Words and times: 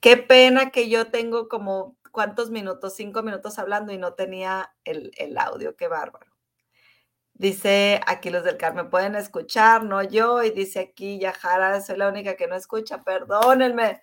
Qué 0.00 0.16
pena 0.16 0.70
que 0.70 0.88
yo 0.88 1.10
tengo 1.10 1.48
como, 1.48 1.96
¿cuántos 2.12 2.50
minutos? 2.50 2.94
Cinco 2.94 3.22
minutos 3.22 3.58
hablando 3.58 3.92
y 3.92 3.98
no 3.98 4.14
tenía 4.14 4.72
el, 4.84 5.12
el 5.16 5.36
audio, 5.38 5.76
qué 5.76 5.88
bárbaro. 5.88 6.38
Dice 7.38 8.00
aquí 8.06 8.30
los 8.30 8.42
del 8.42 8.56
Carmen, 8.56 8.90
pueden 8.90 9.14
escuchar, 9.14 9.84
no 9.84 10.02
yo. 10.02 10.42
Y 10.42 10.50
dice 10.50 10.80
aquí 10.80 11.20
Yajara, 11.20 11.80
soy 11.80 11.96
la 11.96 12.08
única 12.08 12.34
que 12.34 12.48
no 12.48 12.56
escucha, 12.56 13.02
perdónenme. 13.04 14.02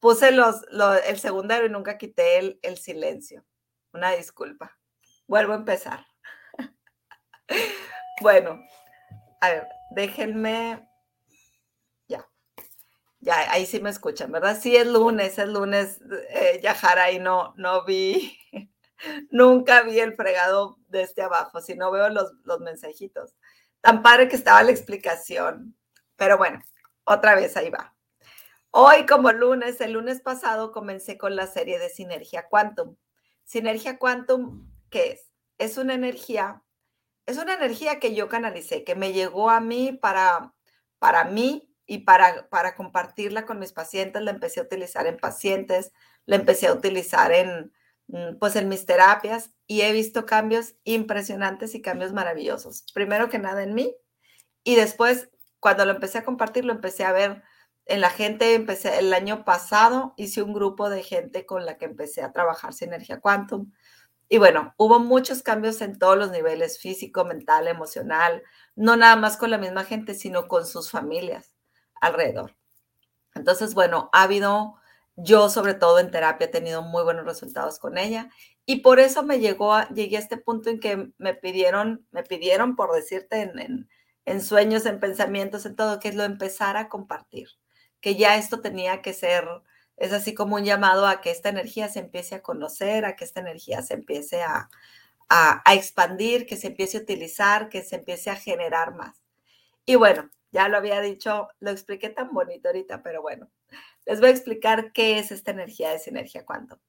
Puse 0.00 0.32
los, 0.32 0.62
el 1.06 1.18
segundero 1.18 1.66
y 1.66 1.70
nunca 1.70 1.98
quité 1.98 2.38
el, 2.38 2.58
el 2.62 2.76
silencio. 2.76 3.44
Una 3.92 4.10
disculpa. 4.10 4.76
Vuelvo 5.28 5.52
a 5.52 5.56
empezar. 5.56 6.04
bueno, 8.20 8.60
a 9.40 9.50
ver, 9.50 9.68
déjenme. 9.92 10.84
Ya. 13.24 13.50
Ahí 13.52 13.64
sí 13.64 13.80
me 13.80 13.88
escuchan, 13.90 14.30
¿verdad? 14.30 14.58
Sí, 14.60 14.76
es 14.76 14.86
lunes, 14.86 15.38
es 15.38 15.48
lunes, 15.48 16.00
eh, 16.28 16.60
Yajara, 16.62 17.10
y 17.10 17.18
no, 17.18 17.54
no 17.56 17.84
vi 17.84 18.38
Nunca 19.30 19.82
vi 19.82 19.98
el 20.00 20.14
fregado 20.14 20.78
de 20.88 21.02
este 21.02 21.22
abajo, 21.22 21.60
si 21.60 21.74
no 21.74 21.90
veo 21.90 22.08
los, 22.10 22.32
los 22.44 22.60
mensajitos. 22.60 23.34
Tan 23.80 24.02
padre 24.02 24.28
que 24.28 24.36
estaba 24.36 24.62
la 24.62 24.70
explicación. 24.70 25.76
Pero 26.16 26.38
bueno, 26.38 26.60
otra 27.04 27.34
vez 27.34 27.56
ahí 27.56 27.70
va. 27.70 27.94
Hoy 28.70 29.06
como 29.06 29.32
lunes, 29.32 29.80
el 29.80 29.92
lunes 29.92 30.20
pasado 30.20 30.72
comencé 30.72 31.16
con 31.16 31.36
la 31.36 31.46
serie 31.46 31.78
de 31.78 31.88
Sinergia 31.88 32.48
Quantum. 32.48 32.96
Sinergia 33.44 33.98
Quantum, 33.98 34.70
¿qué 34.90 35.12
es? 35.12 35.30
Es 35.58 35.78
una 35.78 35.94
energía, 35.94 36.62
es 37.26 37.38
una 37.38 37.54
energía 37.54 38.00
que 38.00 38.14
yo 38.14 38.28
canalicé, 38.28 38.84
que 38.84 38.94
me 38.94 39.12
llegó 39.12 39.50
a 39.50 39.60
mí 39.60 39.92
para, 39.92 40.54
para 40.98 41.24
mí 41.24 41.73
y 41.86 41.98
para, 41.98 42.48
para 42.48 42.74
compartirla 42.74 43.46
con 43.46 43.58
mis 43.58 43.72
pacientes. 43.72 44.22
La 44.22 44.30
empecé 44.30 44.60
a 44.60 44.64
utilizar 44.64 45.06
en 45.06 45.18
pacientes, 45.18 45.92
la 46.26 46.36
empecé 46.36 46.68
a 46.68 46.72
utilizar 46.72 47.32
en, 47.32 47.72
Mm, 48.08 48.36
pues 48.38 48.56
en 48.56 48.68
mis 48.68 48.84
terapias 48.86 49.50
y 49.66 49.80
he 49.82 49.92
visto 49.92 50.26
cambios 50.26 50.74
impresionantes 50.84 51.74
y 51.74 51.82
cambios 51.82 52.12
maravillosos. 52.12 52.84
Primero 52.92 53.30
que 53.30 53.38
nada 53.38 53.62
en 53.62 53.74
mí 53.74 53.94
y 54.64 54.76
después 54.76 55.30
cuando 55.60 55.86
lo 55.86 55.92
empecé 55.92 56.18
a 56.18 56.24
compartir 56.24 56.64
lo 56.66 56.72
empecé 56.72 57.04
a 57.04 57.12
ver 57.12 57.42
en 57.86 58.00
la 58.00 58.10
gente, 58.10 58.54
empecé 58.54 58.98
el 58.98 59.12
año 59.14 59.44
pasado 59.44 60.14
hice 60.16 60.42
un 60.42 60.52
grupo 60.54 60.90
de 60.90 61.02
gente 61.02 61.46
con 61.46 61.66
la 61.66 61.78
que 61.78 61.86
empecé 61.86 62.22
a 62.22 62.32
trabajar 62.32 62.74
sinergia 62.74 63.20
quantum 63.20 63.72
y 64.28 64.38
bueno, 64.38 64.74
hubo 64.78 65.00
muchos 65.00 65.42
cambios 65.42 65.80
en 65.82 65.98
todos 65.98 66.18
los 66.18 66.30
niveles, 66.30 66.78
físico, 66.78 67.24
mental, 67.24 67.68
emocional, 67.68 68.42
no 68.74 68.96
nada 68.96 69.16
más 69.16 69.36
con 69.36 69.50
la 69.50 69.58
misma 69.58 69.84
gente, 69.84 70.14
sino 70.14 70.48
con 70.48 70.66
sus 70.66 70.90
familias 70.90 71.53
alrededor. 72.00 72.54
Entonces, 73.34 73.74
bueno, 73.74 74.10
ha 74.12 74.22
habido 74.22 74.76
yo, 75.16 75.48
sobre 75.48 75.74
todo 75.74 75.98
en 75.98 76.10
terapia, 76.10 76.46
he 76.46 76.50
tenido 76.50 76.82
muy 76.82 77.04
buenos 77.04 77.24
resultados 77.24 77.78
con 77.78 77.98
ella 77.98 78.30
y 78.66 78.76
por 78.76 78.98
eso 78.98 79.22
me 79.22 79.38
llegó 79.38 79.74
a, 79.74 79.88
llegué 79.90 80.16
a 80.16 80.20
este 80.20 80.36
punto 80.36 80.70
en 80.70 80.80
que 80.80 81.10
me 81.18 81.34
pidieron, 81.34 82.06
me 82.10 82.22
pidieron, 82.22 82.76
por 82.76 82.92
decirte, 82.92 83.42
en, 83.42 83.88
en, 84.24 84.40
sueños, 84.40 84.86
en 84.86 85.00
pensamientos, 85.00 85.66
en 85.66 85.76
todo, 85.76 86.00
que 86.00 86.12
lo 86.12 86.24
empezara 86.24 86.80
a 86.80 86.88
compartir, 86.88 87.48
que 88.00 88.16
ya 88.16 88.36
esto 88.36 88.60
tenía 88.60 89.02
que 89.02 89.12
ser, 89.12 89.46
es 89.96 90.12
así 90.12 90.34
como 90.34 90.56
un 90.56 90.64
llamado 90.64 91.06
a 91.06 91.20
que 91.20 91.30
esta 91.30 91.50
energía 91.50 91.88
se 91.88 92.00
empiece 92.00 92.34
a 92.36 92.42
conocer, 92.42 93.04
a 93.04 93.16
que 93.16 93.24
esta 93.24 93.40
energía 93.40 93.82
se 93.82 93.94
empiece 93.94 94.42
a, 94.42 94.68
a, 95.28 95.62
a 95.64 95.74
expandir, 95.74 96.46
que 96.46 96.56
se 96.56 96.68
empiece 96.68 96.98
a 96.98 97.02
utilizar, 97.02 97.68
que 97.68 97.82
se 97.82 97.96
empiece 97.96 98.30
a 98.30 98.36
generar 98.36 98.94
más. 98.94 99.22
Y 99.86 99.96
bueno, 99.96 100.30
ya 100.54 100.68
lo 100.68 100.76
había 100.76 101.00
dicho, 101.00 101.48
lo 101.58 101.70
expliqué 101.72 102.10
tan 102.10 102.32
bonito 102.32 102.68
ahorita, 102.68 103.02
pero 103.02 103.20
bueno, 103.20 103.50
les 104.06 104.20
voy 104.20 104.28
a 104.28 104.32
explicar 104.32 104.92
qué 104.92 105.18
es 105.18 105.32
esta 105.32 105.50
energía 105.50 105.90
de 105.90 105.98
sinergia 105.98 106.46
cuánto. 106.46 106.80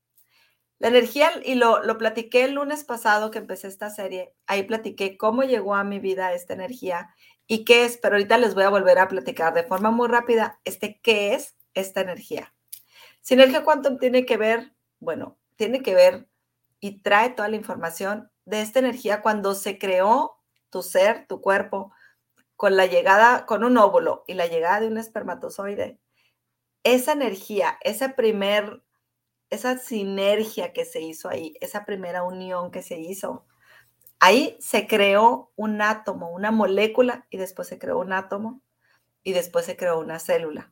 La 0.78 0.90
energía, 0.90 1.32
y 1.44 1.56
lo, 1.56 1.82
lo 1.82 1.98
platiqué 1.98 2.44
el 2.44 2.54
lunes 2.54 2.84
pasado 2.84 3.32
que 3.32 3.40
empecé 3.40 3.68
esta 3.68 3.90
serie, 3.90 4.36
ahí 4.46 4.64
platiqué 4.64 5.18
cómo 5.18 5.42
llegó 5.42 5.74
a 5.74 5.84
mi 5.84 5.98
vida 5.98 6.32
esta 6.34 6.54
energía 6.54 7.10
y 7.48 7.66
qué 7.66 7.86
es, 7.86 7.98
pero 7.98 8.16
ahorita 8.16 8.38
les 8.38 8.54
voy 8.54 8.66
a 8.66 8.70
volver 8.70 9.00
a 9.00 9.08
platicar 9.08 9.56
de 9.56 9.64
forma 9.64 9.90
muy 9.90 10.10
rápida 10.10 10.60
este 10.64 11.00
qué 11.02 11.34
es 11.34 11.56
esta 11.74 12.02
energía. 12.02 12.54
Sinergia 13.22 13.64
Quantum 13.64 13.98
tiene 13.98 14.28
que 14.28 14.38
ver, 14.38 14.74
bueno, 15.00 15.40
tiene 15.56 15.82
que 15.82 15.96
ver 15.96 16.28
y 16.80 17.02
trae 17.02 17.32
toda 17.32 17.48
la 17.48 17.56
información 17.56 18.30
de 18.46 18.62
esta 18.62 18.78
energía 18.78 19.24
cuando 19.24 19.56
se 19.56 19.80
creó 19.80 20.38
tu 20.70 20.84
ser, 20.84 21.26
tu 21.26 21.42
cuerpo, 21.42 21.95
con 22.56 22.78
la 22.78 22.86
llegada, 22.86 23.46
con 23.46 23.64
un 23.64 23.78
óvulo 23.78 24.24
y 24.28 24.34
la 24.34 24.48
llegada 24.48 24.80
de 24.80 24.88
un 24.88 24.98
espermatozoide 24.98 26.00
esa 26.86 27.14
energía, 27.14 27.80
ese 27.82 28.10
primer, 28.10 28.84
esa 29.50 29.78
sinergia 29.78 30.72
que 30.72 30.86
se 30.86 31.02
hizo 31.02 31.28
ahí, 31.28 31.56
esa 31.60 31.84
primera 31.84 32.24
unión 32.24 32.70
que 32.70 32.84
se 32.84 33.00
hizo, 33.00 33.48
ahí 34.20 34.56
se 34.60 34.86
creó 34.86 35.52
un 35.56 35.82
átomo, 35.82 36.32
una 36.32 36.52
molécula 36.52 37.26
y 37.32 37.38
después 37.38 37.68
se 37.68 37.80
creó 37.80 38.00
un 38.00 38.14
átomo 38.14 38.62
y 39.24 39.34
después 39.34 39.66
se 39.66 39.76
creó 39.76 40.00
una 40.00 40.20
célula. 40.20 40.72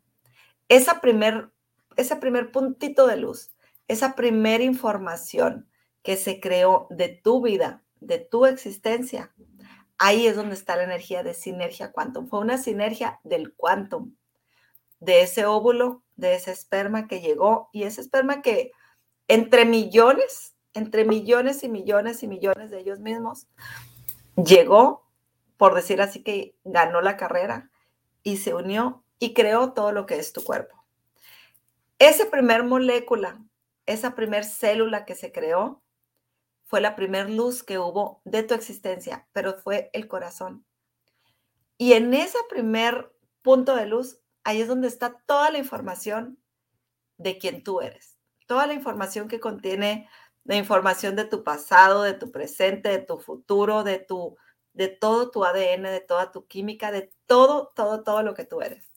Esa 0.69 1.01
primer, 1.01 1.51
ese 1.95 2.15
primer 2.15 2.51
puntito 2.51 3.07
de 3.07 3.17
luz, 3.17 3.51
esa 3.87 4.13
primera 4.13 4.63
información 4.63 5.67
que 6.03 6.15
se 6.15 6.39
creó 6.39 6.85
de 6.91 7.09
tu 7.09 7.41
vida, 7.41 7.83
de 8.01 8.19
tu 8.19 8.45
existencia, 8.45 9.33
ahí 9.97 10.27
es 10.27 10.35
donde 10.35 10.55
está 10.55 10.75
la 10.75 10.83
energía 10.83 11.23
de 11.23 11.33
sinergia 11.33 11.91
quantum. 11.91 12.27
Fue 12.27 12.39
una 12.39 12.57
sinergia 12.57 13.19
del 13.23 13.53
quantum, 13.53 14.15
de 14.99 15.21
ese 15.21 15.45
óvulo 15.45 16.03
de 16.15 16.35
ese 16.35 16.51
esperma 16.51 17.07
que 17.07 17.21
llegó 17.21 17.69
y 17.71 17.83
ese 17.83 18.01
esperma 18.01 18.41
que 18.41 18.71
entre 19.27 19.65
millones, 19.65 20.55
entre 20.73 21.05
millones 21.05 21.63
y 21.63 21.69
millones 21.69 22.23
y 22.23 22.27
millones 22.27 22.71
de 22.71 22.79
ellos 22.79 22.99
mismos, 22.99 23.47
llegó, 24.35 25.09
por 25.57 25.75
decir 25.75 26.01
así 26.01 26.23
que 26.23 26.55
ganó 26.63 27.01
la 27.01 27.17
carrera 27.17 27.71
y 28.21 28.37
se 28.37 28.53
unió 28.53 29.03
y 29.19 29.33
creó 29.33 29.73
todo 29.73 29.91
lo 29.91 30.05
que 30.05 30.15
es 30.15 30.33
tu 30.33 30.43
cuerpo. 30.43 30.83
Esa 31.99 32.29
primer 32.29 32.63
molécula, 32.63 33.39
esa 33.85 34.15
primer 34.15 34.43
célula 34.43 35.05
que 35.05 35.15
se 35.15 35.31
creó, 35.31 35.81
fue 36.73 36.81
la 36.81 36.95
primer 36.95 37.29
luz 37.29 37.61
que 37.61 37.77
hubo 37.77 38.23
de 38.25 38.41
tu 38.41 38.55
existencia, 38.55 39.27
pero 39.31 39.53
fue 39.53 39.91
el 39.93 40.07
corazón. 40.07 40.65
Y 41.77 41.93
en 41.93 42.15
ese 42.15 42.39
primer 42.49 43.13
punto 43.43 43.75
de 43.75 43.85
luz 43.85 44.21
ahí 44.43 44.59
es 44.59 44.67
donde 44.67 44.87
está 44.87 45.21
toda 45.27 45.51
la 45.51 45.59
información 45.59 46.39
de 47.17 47.37
quién 47.37 47.63
tú 47.63 47.81
eres. 47.81 48.17
Toda 48.47 48.65
la 48.65 48.73
información 48.73 49.27
que 49.27 49.39
contiene 49.39 50.09
la 50.45 50.55
información 50.55 51.15
de 51.15 51.25
tu 51.25 51.43
pasado, 51.43 52.01
de 52.01 52.15
tu 52.15 52.31
presente, 52.31 52.89
de 52.89 53.05
tu 53.05 53.19
futuro, 53.19 53.83
de 53.83 53.99
tu 53.99 54.35
de 54.73 54.87
todo 54.87 55.29
tu 55.29 55.45
ADN, 55.45 55.83
de 55.83 56.01
toda 56.01 56.31
tu 56.31 56.47
química, 56.47 56.91
de 56.91 57.13
todo, 57.27 57.71
todo, 57.75 58.01
todo 58.01 58.23
lo 58.23 58.33
que 58.33 58.45
tú 58.45 58.61
eres. 58.61 58.91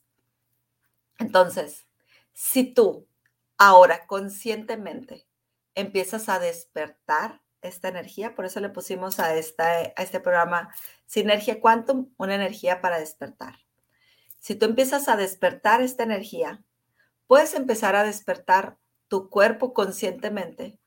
Entonces, 1.19 1.87
si 2.33 2.73
tú 2.73 3.07
ahora 3.59 4.07
conscientemente 4.07 5.27
empiezas 5.75 6.31
a 6.31 6.39
despertar 6.39 7.43
esta 7.67 7.89
energía, 7.89 8.35
por 8.35 8.47
eso 8.47 8.61
le 8.61 8.69
pusimos 8.69 9.21
a, 9.21 9.35
esta, 9.35 9.67
a 9.67 10.03
este 10.03 10.21
programa 10.21 10.75
Sinergia 11.07 11.61
Quantum, 11.61 12.13
una 12.17 12.35
energía 12.35 12.81
para 12.81 12.99
despertar. 12.99 13.57
Si 14.39 14.55
tú 14.55 14.67
empiezas 14.67 15.09
a 15.09 15.17
despertar 15.17 15.83
esta 15.83 16.05
energía, 16.05 16.63
puedes 17.27 17.55
empezar 17.55 17.97
a 17.97 18.05
despertar 18.05 18.79
tu 19.09 19.29
cuerpo 19.29 19.75
conscientemente, 19.75 20.79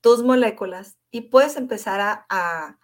tus 0.00 0.22
moléculas, 0.22 0.96
y 1.10 1.22
puedes 1.22 1.56
empezar 1.56 2.24
a, 2.28 2.78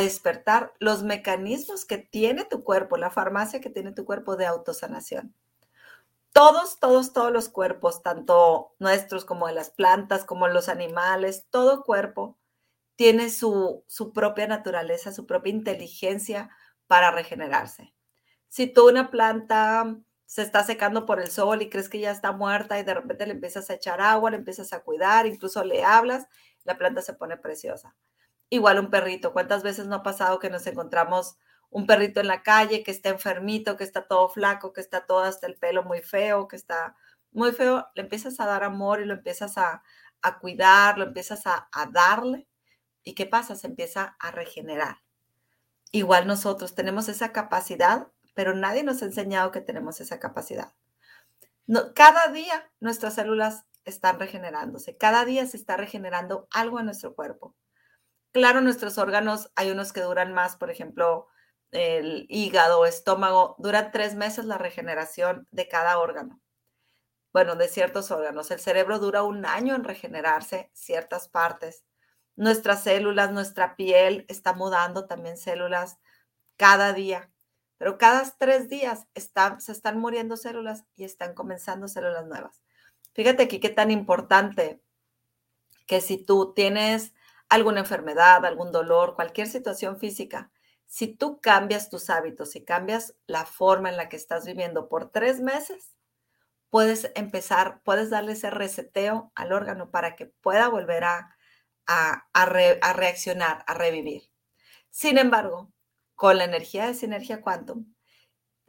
despertar 0.00 0.72
los 0.78 1.02
mecanismos 1.02 1.84
que 1.84 1.98
tiene 1.98 2.44
tu 2.44 2.64
cuerpo, 2.64 2.96
la 2.96 3.10
farmacia 3.10 3.60
que 3.60 3.68
tiene 3.68 3.92
tu 3.92 4.04
cuerpo 4.04 4.36
de 4.36 4.46
autosanación. 4.46 5.34
Todos, 6.32 6.80
todos, 6.80 7.12
todos 7.12 7.30
los 7.30 7.48
cuerpos, 7.48 8.02
tanto 8.02 8.74
nuestros 8.78 9.24
como 9.24 9.46
de 9.46 9.52
las 9.52 9.70
plantas, 9.70 10.24
como 10.24 10.48
los 10.48 10.68
animales, 10.68 11.46
todo 11.50 11.84
cuerpo 11.84 12.38
tiene 12.96 13.30
su, 13.30 13.84
su 13.88 14.12
propia 14.12 14.46
naturaleza, 14.46 15.12
su 15.12 15.26
propia 15.26 15.52
inteligencia 15.52 16.50
para 16.86 17.10
regenerarse. 17.10 17.94
Si 18.48 18.66
tú 18.66 18.88
una 18.88 19.10
planta 19.10 19.96
se 20.26 20.42
está 20.42 20.64
secando 20.64 21.06
por 21.06 21.20
el 21.20 21.30
sol 21.30 21.62
y 21.62 21.70
crees 21.70 21.88
que 21.88 22.00
ya 22.00 22.10
está 22.10 22.32
muerta 22.32 22.78
y 22.78 22.82
de 22.82 22.94
repente 22.94 23.26
le 23.26 23.32
empiezas 23.32 23.70
a 23.70 23.74
echar 23.74 24.00
agua, 24.00 24.30
le 24.30 24.36
empiezas 24.36 24.72
a 24.72 24.80
cuidar, 24.82 25.26
incluso 25.26 25.64
le 25.64 25.84
hablas, 25.84 26.26
la 26.64 26.78
planta 26.78 27.02
se 27.02 27.14
pone 27.14 27.36
preciosa. 27.36 27.94
Igual 28.50 28.78
un 28.78 28.90
perrito. 28.90 29.32
¿Cuántas 29.32 29.62
veces 29.62 29.86
no 29.86 29.96
ha 29.96 30.02
pasado 30.02 30.38
que 30.38 30.50
nos 30.50 30.66
encontramos 30.66 31.36
un 31.70 31.86
perrito 31.86 32.20
en 32.20 32.28
la 32.28 32.42
calle 32.42 32.82
que 32.82 32.90
está 32.90 33.10
enfermito, 33.10 33.76
que 33.76 33.84
está 33.84 34.06
todo 34.06 34.28
flaco, 34.28 34.72
que 34.72 34.80
está 34.80 35.06
todo 35.06 35.20
hasta 35.20 35.46
el 35.46 35.56
pelo 35.56 35.82
muy 35.82 36.00
feo, 36.00 36.48
que 36.48 36.56
está 36.56 36.96
muy 37.32 37.52
feo? 37.52 37.86
Le 37.94 38.02
empiezas 38.02 38.40
a 38.40 38.46
dar 38.46 38.64
amor 38.64 39.00
y 39.00 39.06
lo 39.06 39.14
empiezas 39.14 39.58
a, 39.58 39.82
cuidar, 40.40 40.98
lo 40.98 41.04
empiezas 41.04 41.46
a, 41.46 41.68
a 41.72 41.86
darle. 41.86 42.48
¿Y 43.04 43.14
qué 43.14 43.26
pasa? 43.26 43.54
Se 43.54 43.66
empieza 43.66 44.16
a 44.18 44.30
regenerar. 44.30 45.02
Igual 45.92 46.26
nosotros 46.26 46.74
tenemos 46.74 47.08
esa 47.08 47.32
capacidad 47.32 48.08
pero 48.34 48.54
nadie 48.54 48.82
nos 48.82 49.00
ha 49.02 49.06
enseñado 49.06 49.50
que 49.50 49.60
tenemos 49.60 50.00
esa 50.00 50.18
capacidad. 50.18 50.74
cada 51.94 52.28
día 52.28 52.70
nuestras 52.80 53.14
células 53.14 53.64
están 53.84 54.18
regenerándose. 54.18 54.96
Cada 54.96 55.24
día 55.24 55.46
se 55.46 55.56
está 55.56 55.76
regenerando 55.76 56.48
algo 56.52 56.80
en 56.80 56.86
nuestro 56.86 57.14
cuerpo. 57.14 57.54
Claro, 58.32 58.60
nuestros 58.60 58.98
órganos, 58.98 59.50
hay 59.54 59.70
unos 59.70 59.92
que 59.92 60.00
duran 60.00 60.32
más, 60.32 60.56
por 60.56 60.70
ejemplo, 60.70 61.28
el 61.70 62.26
hígado, 62.28 62.86
estómago, 62.86 63.56
dura 63.58 63.90
tres 63.92 64.14
meses 64.14 64.44
la 64.44 64.58
regeneración 64.58 65.46
de 65.50 65.68
cada 65.68 65.98
órgano. 65.98 66.40
Bueno, 67.32 67.56
de 67.56 67.68
ciertos 67.68 68.10
órganos. 68.10 68.50
El 68.50 68.60
cerebro 68.60 68.98
dura 68.98 69.22
un 69.22 69.44
año 69.46 69.74
en 69.74 69.84
regenerarse 69.84 70.70
ciertas 70.72 71.28
partes. 71.28 71.84
Nuestras 72.36 72.82
células, 72.82 73.32
nuestra 73.32 73.76
piel 73.76 74.24
está 74.28 74.52
mudando 74.52 75.06
también 75.06 75.36
células 75.36 75.98
cada 76.56 76.92
día. 76.92 77.30
Pero 77.78 77.98
cada 77.98 78.24
tres 78.38 78.68
días 78.68 79.06
se 79.14 79.72
están 79.72 79.98
muriendo 79.98 80.36
células 80.36 80.84
y 80.96 81.04
están 81.04 81.34
comenzando 81.34 81.88
células 81.88 82.26
nuevas. 82.26 82.62
Fíjate 83.12 83.44
aquí 83.44 83.60
qué 83.60 83.68
tan 83.68 83.90
importante 83.90 84.82
que 85.86 86.00
si 86.00 86.16
tú 86.16 86.52
tienes 86.54 87.12
alguna 87.48 87.80
enfermedad, 87.80 88.44
algún 88.44 88.72
dolor, 88.72 89.14
cualquier 89.14 89.46
situación 89.46 89.98
física, 89.98 90.50
si 90.86 91.08
tú 91.08 91.40
cambias 91.40 91.90
tus 91.90 92.10
hábitos 92.10 92.56
y 92.56 92.64
cambias 92.64 93.14
la 93.26 93.44
forma 93.46 93.90
en 93.90 93.96
la 93.96 94.08
que 94.08 94.16
estás 94.16 94.46
viviendo 94.46 94.88
por 94.88 95.10
tres 95.10 95.40
meses, 95.40 95.94
puedes 96.70 97.10
empezar, 97.14 97.80
puedes 97.84 98.10
darle 98.10 98.32
ese 98.32 98.50
reseteo 98.50 99.32
al 99.34 99.52
órgano 99.52 99.90
para 99.90 100.16
que 100.16 100.26
pueda 100.26 100.68
volver 100.68 101.04
a, 101.04 101.33
a, 101.86 102.26
reaccionar, 102.94 103.64
a 103.66 103.74
revivir. 103.74 104.30
Sin 104.90 105.18
embargo, 105.18 105.72
con 106.14 106.38
la 106.38 106.44
energía 106.44 106.86
de 106.86 106.94
sinergia 106.94 107.40
quantum, 107.40 107.94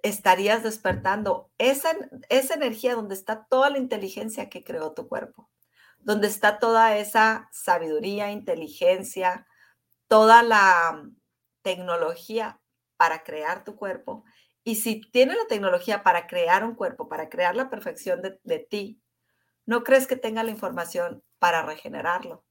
estarías 0.03 0.63
despertando 0.63 1.51
esa, 1.57 1.91
esa 2.29 2.53
energía 2.53 2.95
donde 2.95 3.15
está 3.15 3.45
toda 3.45 3.69
la 3.69 3.79
inteligencia 3.79 4.49
que 4.49 4.63
creó 4.63 4.93
tu 4.93 5.07
cuerpo, 5.07 5.49
donde 5.99 6.27
está 6.27 6.59
toda 6.59 6.97
esa 6.97 7.49
sabiduría, 7.51 8.31
inteligencia, 8.31 9.47
toda 10.07 10.43
la 10.43 11.09
tecnología 11.63 12.61
para 12.97 13.23
crear 13.23 13.63
tu 13.63 13.75
cuerpo. 13.75 14.23
Y 14.63 14.75
si 14.75 15.01
tienes 15.01 15.37
la 15.37 15.47
tecnología 15.47 16.03
para 16.03 16.27
crear 16.27 16.63
un 16.63 16.75
cuerpo, 16.75 17.09
para 17.09 17.29
crear 17.29 17.55
la 17.55 17.69
perfección 17.69 18.21
de, 18.21 18.39
de 18.43 18.59
ti, 18.59 19.01
¿no 19.65 19.83
crees 19.83 20.05
que 20.07 20.15
tenga 20.15 20.43
la 20.43 20.51
información 20.51 21.23
para 21.39 21.63
regenerarlo, 21.63 22.44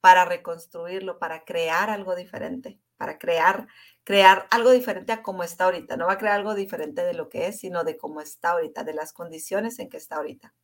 para 0.00 0.24
reconstruirlo, 0.24 1.18
para 1.18 1.44
crear 1.44 1.90
algo 1.90 2.14
diferente? 2.16 2.80
para 2.98 3.18
crear, 3.18 3.68
crear 4.04 4.46
algo 4.50 4.72
diferente 4.72 5.12
a 5.12 5.22
cómo 5.22 5.42
está 5.44 5.64
ahorita. 5.64 5.96
No 5.96 6.08
va 6.08 6.14
a 6.14 6.18
crear 6.18 6.34
algo 6.34 6.54
diferente 6.54 7.02
de 7.04 7.14
lo 7.14 7.30
que 7.30 7.46
es, 7.46 7.60
sino 7.60 7.84
de 7.84 7.96
cómo 7.96 8.20
está 8.20 8.50
ahorita, 8.50 8.84
de 8.84 8.92
las 8.92 9.14
condiciones 9.14 9.78
en 9.78 9.88
que 9.88 9.96
está 9.96 10.16
ahorita. 10.16 10.54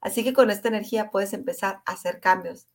Así 0.00 0.24
que 0.24 0.32
con 0.32 0.50
esta 0.50 0.68
energía 0.68 1.10
puedes 1.10 1.34
empezar 1.34 1.82
a 1.84 1.92
hacer 1.92 2.20
cambios. 2.20 2.68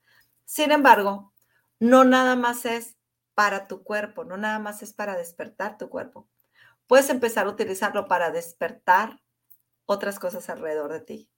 Sin 0.44 0.72
embargo, 0.72 1.34
no 1.80 2.04
nada 2.04 2.36
más 2.36 2.66
es 2.66 2.98
para 3.34 3.68
tu 3.68 3.84
cuerpo, 3.84 4.26
no 4.26 4.38
nada 4.38 4.60
más 4.60 4.84
es 4.84 4.94
para 4.94 5.18
despertar 5.18 5.78
tu 5.78 5.90
cuerpo. 5.90 6.28
Puedes 6.88 7.10
empezar 7.10 7.48
a 7.48 7.50
utilizarlo 7.50 8.08
para 8.08 8.32
despertar 8.32 9.22
otras 9.86 10.20
cosas 10.20 10.50
alrededor 10.50 10.92
de 10.94 11.02
ti. 11.02 11.30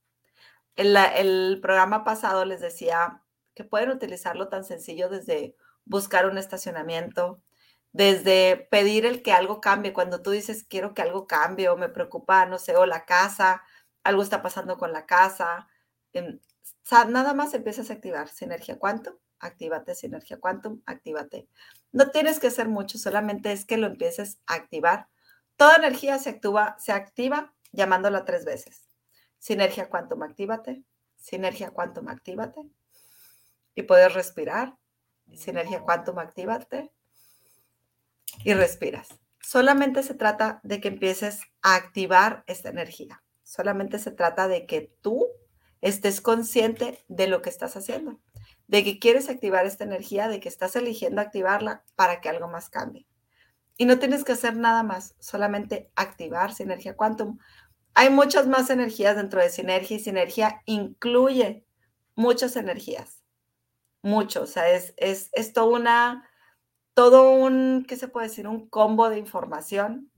En 0.75 0.95
el 0.95 1.59
programa 1.61 2.03
pasado 2.03 2.43
les 2.43 2.59
decía 2.59 3.23
que 3.57 3.63
pueden 3.63 3.89
utilizarlo 3.89 4.49
tan 4.49 4.63
sencillo 4.63 5.09
desde 5.09 5.55
buscar 5.83 6.27
un 6.27 6.37
estacionamiento, 6.37 7.41
desde 7.91 8.67
pedir 8.69 9.03
el 9.07 9.23
que 9.23 9.31
algo 9.33 9.61
cambie, 9.61 9.93
cuando 9.93 10.21
tú 10.21 10.29
dices 10.29 10.63
quiero 10.63 10.93
que 10.93 11.01
algo 11.01 11.25
cambie 11.25 11.69
o 11.69 11.75
me 11.75 11.89
preocupa, 11.89 12.45
no 12.45 12.59
sé, 12.59 12.75
o 12.75 12.85
la 12.85 13.05
casa, 13.05 13.63
algo 14.03 14.21
está 14.21 14.43
pasando 14.43 14.77
con 14.77 14.93
la 14.93 15.07
casa, 15.07 15.67
em, 16.13 16.39
nada 17.09 17.33
más 17.33 17.55
empiezas 17.55 17.89
a 17.89 17.93
activar 17.93 18.29
sinergia 18.29 18.77
quantum, 18.77 19.15
actívate, 19.39 19.95
sinergia 19.95 20.39
quantum, 20.39 20.83
actívate. 20.85 21.47
No 21.91 22.11
tienes 22.11 22.39
que 22.39 22.47
hacer 22.47 22.67
mucho, 22.67 22.99
solamente 22.99 23.51
es 23.51 23.65
que 23.65 23.77
lo 23.77 23.87
empieces 23.87 24.39
a 24.45 24.53
activar. 24.53 25.07
Toda 25.55 25.77
energía 25.77 26.19
se 26.19 26.29
activa, 26.29 26.75
se 26.77 26.91
activa 26.91 27.55
llamándola 27.71 28.23
tres 28.23 28.45
veces. 28.45 28.87
Sinergia 29.39 29.89
quantum, 29.89 30.21
actívate. 30.21 30.83
Sinergia 31.15 31.71
quantum, 31.71 32.07
actívate. 32.09 32.61
Y 33.77 33.83
puedes 33.83 34.11
respirar. 34.15 34.75
Sinergia 35.35 35.83
quantum, 35.83 36.17
actívate 36.17 36.91
y 38.43 38.55
respiras. 38.55 39.07
Solamente 39.39 40.01
se 40.01 40.15
trata 40.15 40.59
de 40.63 40.81
que 40.81 40.87
empieces 40.87 41.41
a 41.61 41.75
activar 41.75 42.43
esta 42.47 42.69
energía. 42.69 43.23
Solamente 43.43 43.99
se 43.99 44.09
trata 44.09 44.47
de 44.47 44.65
que 44.65 44.91
tú 45.01 45.27
estés 45.81 46.21
consciente 46.21 47.05
de 47.07 47.27
lo 47.27 47.43
que 47.43 47.51
estás 47.51 47.77
haciendo, 47.77 48.19
de 48.65 48.83
que 48.83 48.97
quieres 48.97 49.29
activar 49.29 49.67
esta 49.67 49.83
energía, 49.83 50.27
de 50.27 50.39
que 50.39 50.49
estás 50.49 50.75
eligiendo 50.75 51.21
activarla 51.21 51.83
para 51.95 52.19
que 52.19 52.29
algo 52.29 52.47
más 52.47 52.71
cambie. 52.71 53.05
Y 53.77 53.85
no 53.85 53.99
tienes 53.99 54.23
que 54.23 54.31
hacer 54.31 54.57
nada 54.57 54.81
más, 54.81 55.13
solamente 55.19 55.91
activar 55.95 56.51
sinergia 56.51 56.95
quantum. 56.95 57.37
Hay 57.93 58.09
muchas 58.09 58.47
más 58.47 58.71
energías 58.71 59.15
dentro 59.15 59.39
de 59.39 59.51
sinergia 59.51 59.97
y 59.97 59.99
sinergia 59.99 60.63
incluye 60.65 61.63
muchas 62.15 62.55
energías. 62.55 63.16
Mucho, 64.07 64.43
o 64.43 64.45
sea, 64.45 64.69
es, 64.69 64.93
es, 64.95 65.29
una 65.57 66.29
todo 66.93 67.29
un, 67.31 67.85
¿qué 67.85 67.97
se 67.97 68.07
puede 68.07 68.29
decir? 68.29 68.47
Un 68.47 68.69
combo 68.69 69.09
de 69.09 69.17
información. 69.17 70.09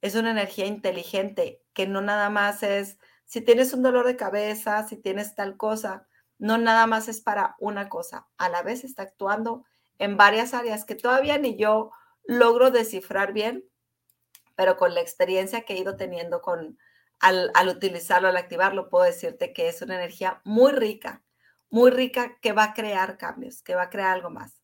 Es 0.00 0.14
una 0.14 0.30
energía 0.30 0.66
inteligente 0.66 1.60
que 1.72 1.88
no 1.88 2.00
nada 2.00 2.30
más 2.30 2.62
es, 2.62 2.96
si 3.24 3.40
tienes 3.40 3.72
un 3.72 3.82
dolor 3.82 4.06
de 4.06 4.14
cabeza, 4.14 4.86
si 4.86 4.96
tienes 4.96 5.34
tal 5.34 5.56
cosa, 5.56 6.06
no 6.38 6.58
nada 6.58 6.86
más 6.86 7.08
es 7.08 7.20
para 7.20 7.56
una 7.58 7.88
cosa. 7.88 8.28
A 8.38 8.48
la 8.48 8.62
vez 8.62 8.84
está 8.84 9.02
actuando 9.02 9.64
en 9.98 10.16
varias 10.16 10.54
áreas 10.54 10.84
que 10.84 10.94
todavía 10.94 11.36
ni 11.36 11.56
yo 11.56 11.90
logro 12.22 12.70
descifrar 12.70 13.32
bien, 13.32 13.64
pero 14.54 14.76
con 14.76 14.94
la 14.94 15.00
experiencia 15.00 15.62
que 15.62 15.74
he 15.74 15.80
ido 15.80 15.96
teniendo 15.96 16.40
con, 16.40 16.78
al, 17.18 17.50
al 17.54 17.66
utilizarlo, 17.66 18.28
al 18.28 18.36
activarlo, 18.36 18.88
puedo 18.90 19.06
decirte 19.06 19.52
que 19.52 19.66
es 19.66 19.82
una 19.82 19.96
energía 19.96 20.40
muy 20.44 20.70
rica, 20.70 21.24
muy 21.74 21.90
rica 21.90 22.38
que 22.40 22.52
va 22.52 22.62
a 22.62 22.72
crear 22.72 23.18
cambios, 23.18 23.60
que 23.60 23.74
va 23.74 23.82
a 23.82 23.90
crear 23.90 24.12
algo 24.12 24.30
más. 24.30 24.60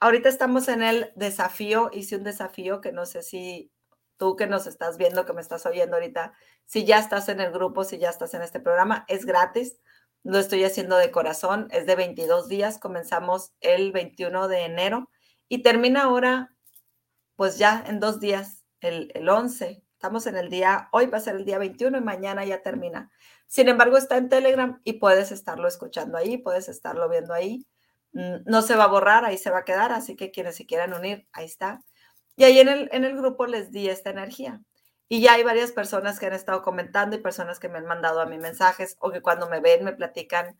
Ahorita 0.00 0.28
estamos 0.28 0.68
en 0.68 0.82
el 0.82 1.10
desafío, 1.16 1.88
hice 1.94 2.16
un 2.16 2.24
desafío 2.24 2.82
que 2.82 2.92
no 2.92 3.06
sé 3.06 3.22
si 3.22 3.72
tú 4.18 4.36
que 4.36 4.46
nos 4.46 4.66
estás 4.66 4.98
viendo, 4.98 5.24
que 5.24 5.32
me 5.32 5.40
estás 5.40 5.64
oyendo 5.64 5.96
ahorita, 5.96 6.34
si 6.66 6.84
ya 6.84 6.98
estás 6.98 7.30
en 7.30 7.40
el 7.40 7.52
grupo, 7.52 7.84
si 7.84 7.96
ya 7.96 8.10
estás 8.10 8.34
en 8.34 8.42
este 8.42 8.60
programa, 8.60 9.06
es 9.08 9.24
gratis. 9.24 9.78
Lo 10.24 10.38
estoy 10.38 10.62
haciendo 10.64 10.98
de 10.98 11.10
corazón, 11.10 11.68
es 11.70 11.86
de 11.86 11.96
22 11.96 12.48
días, 12.48 12.78
comenzamos 12.78 13.54
el 13.60 13.90
21 13.90 14.46
de 14.48 14.66
enero 14.66 15.08
y 15.48 15.62
termina 15.62 16.02
ahora, 16.02 16.54
pues 17.34 17.56
ya 17.56 17.82
en 17.86 17.98
dos 17.98 18.20
días, 18.20 18.62
el, 18.82 19.10
el 19.14 19.26
11. 19.30 19.82
Estamos 20.02 20.26
en 20.26 20.36
el 20.36 20.50
día, 20.50 20.88
hoy 20.90 21.06
va 21.06 21.18
a 21.18 21.20
ser 21.20 21.36
el 21.36 21.44
día 21.44 21.58
21 21.58 21.96
y 21.96 22.00
mañana 22.00 22.44
ya 22.44 22.60
termina. 22.60 23.12
Sin 23.46 23.68
embargo, 23.68 23.96
está 23.96 24.16
en 24.16 24.28
Telegram 24.28 24.80
y 24.82 24.94
puedes 24.94 25.30
estarlo 25.30 25.68
escuchando 25.68 26.18
ahí, 26.18 26.38
puedes 26.38 26.68
estarlo 26.68 27.08
viendo 27.08 27.32
ahí. 27.32 27.68
Mm, 28.10 28.38
no 28.44 28.62
se 28.62 28.74
va 28.74 28.82
a 28.82 28.88
borrar, 28.88 29.24
ahí 29.24 29.38
se 29.38 29.50
va 29.50 29.58
a 29.58 29.64
quedar, 29.64 29.92
así 29.92 30.16
que 30.16 30.32
quienes 30.32 30.56
se 30.56 30.66
quieran 30.66 30.92
unir, 30.92 31.28
ahí 31.32 31.44
está. 31.44 31.84
Y 32.34 32.42
ahí 32.42 32.58
en 32.58 32.68
el, 32.68 32.88
en 32.90 33.04
el 33.04 33.16
grupo 33.16 33.46
les 33.46 33.70
di 33.70 33.88
esta 33.88 34.10
energía. 34.10 34.60
Y 35.08 35.20
ya 35.20 35.34
hay 35.34 35.44
varias 35.44 35.70
personas 35.70 36.18
que 36.18 36.26
han 36.26 36.32
estado 36.32 36.62
comentando 36.62 37.14
y 37.14 37.20
personas 37.20 37.60
que 37.60 37.68
me 37.68 37.78
han 37.78 37.86
mandado 37.86 38.20
a 38.20 38.26
mí 38.26 38.38
mensajes 38.38 38.96
o 38.98 39.12
que 39.12 39.22
cuando 39.22 39.48
me 39.48 39.60
ven 39.60 39.84
me 39.84 39.92
platican 39.92 40.58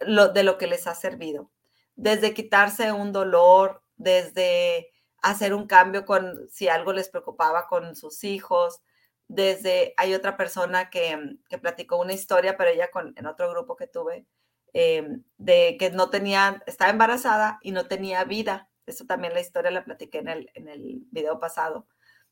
de 0.00 0.42
lo 0.42 0.56
que 0.56 0.66
les 0.66 0.86
ha 0.86 0.94
servido. 0.94 1.50
Desde 1.94 2.32
quitarse 2.32 2.90
un 2.92 3.12
dolor, 3.12 3.82
desde 3.98 4.88
hacer 5.22 5.54
un 5.54 5.66
cambio 5.66 6.04
con 6.04 6.48
si 6.50 6.68
algo 6.68 6.92
les 6.92 7.08
preocupaba 7.08 7.66
con 7.68 7.96
sus 7.96 8.24
hijos, 8.24 8.82
desde 9.28 9.94
hay 9.96 10.14
otra 10.14 10.36
persona 10.36 10.90
que, 10.90 11.36
que 11.48 11.58
platicó 11.58 11.98
una 11.98 12.14
historia, 12.14 12.56
pero 12.56 12.70
ella 12.70 12.90
con, 12.90 13.14
en 13.16 13.26
otro 13.26 13.50
grupo 13.50 13.76
que 13.76 13.86
tuve, 13.86 14.26
Em, 14.74 15.24
de 15.38 15.76
que 15.78 15.90
no 15.90 16.10
tenía, 16.10 16.62
estaba 16.66 16.90
embarazada 16.90 17.58
y 17.62 17.72
no 17.72 17.86
tenía 17.86 18.24
vida. 18.24 18.68
Eso 18.86 19.06
también 19.06 19.34
la 19.34 19.40
historia 19.40 19.70
la 19.70 19.84
platiqué 19.84 20.18
en 20.18 20.28
el, 20.28 20.50
en 20.54 20.68
el 20.68 21.02
video 21.10 21.40
pasado. 21.40 21.86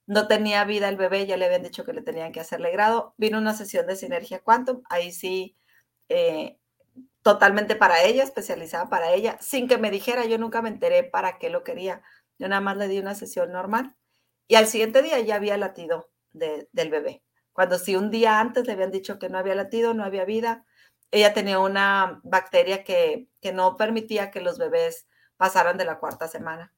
No 0.06 0.28
tenía 0.28 0.64
vida 0.64 0.88
el 0.88 0.96
bebé, 0.96 1.26
ya 1.26 1.36
le 1.36 1.46
habían 1.46 1.62
dicho 1.62 1.84
que 1.84 1.92
le 1.92 2.02
tenían 2.02 2.32
que 2.32 2.40
hacerle 2.40 2.70
grado. 2.70 3.14
Vino 3.16 3.38
una 3.38 3.54
sesión 3.54 3.86
de 3.86 3.96
sinergia 3.96 4.40
quantum, 4.40 4.82
ahí 4.88 5.12
sí, 5.12 5.56
eh, 6.08 6.58
totalmente 7.22 7.76
para 7.76 8.02
ella, 8.04 8.22
especializada 8.22 8.88
para 8.88 9.12
ella, 9.12 9.38
sin 9.40 9.68
que 9.68 9.78
me 9.78 9.90
dijera, 9.90 10.26
yo 10.26 10.38
nunca 10.38 10.62
me 10.62 10.68
enteré 10.68 11.04
para 11.04 11.38
qué 11.38 11.50
lo 11.50 11.64
quería. 11.64 12.02
Yo 12.38 12.48
nada 12.48 12.60
más 12.60 12.76
le 12.76 12.88
di 12.88 12.98
una 12.98 13.14
sesión 13.14 13.52
normal 13.52 13.96
y 14.48 14.56
al 14.56 14.66
siguiente 14.66 15.02
día 15.02 15.20
ya 15.20 15.36
había 15.36 15.56
latido 15.56 16.10
del 16.32 16.90
bebé. 16.90 17.22
Cuando 17.52 17.78
si 17.78 17.96
un 17.96 18.10
día 18.10 18.40
antes 18.40 18.66
le 18.66 18.74
habían 18.74 18.90
dicho 18.90 19.18
que 19.18 19.28
no 19.28 19.38
había 19.38 19.54
latido, 19.54 19.94
no 19.94 20.04
había 20.04 20.24
vida, 20.24 20.66
ella 21.10 21.32
tenía 21.32 21.58
una 21.58 22.20
bacteria 22.24 22.84
que, 22.84 23.28
no 23.54 23.76
permitía 23.76 24.30
que 24.30 24.40
los 24.40 24.58
bebés 24.58 25.06
pasaran 25.36 25.78
de 25.78 25.84
la 25.84 25.98
cuarta 25.98 26.28
semana. 26.28 26.74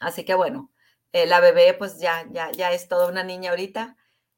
Así 0.00 0.24
que 0.24 0.34
bueno, 0.34 0.72
eh, 1.12 1.26
la 1.26 1.40
bebé 1.40 1.74
pues 1.74 2.00
ya, 2.00 2.26
ya, 2.30 2.50
ya 2.52 2.72
es 2.72 2.88
toda 2.88 3.08
una 3.08 3.22
niña 3.22 3.50
ahorita, 3.50 3.96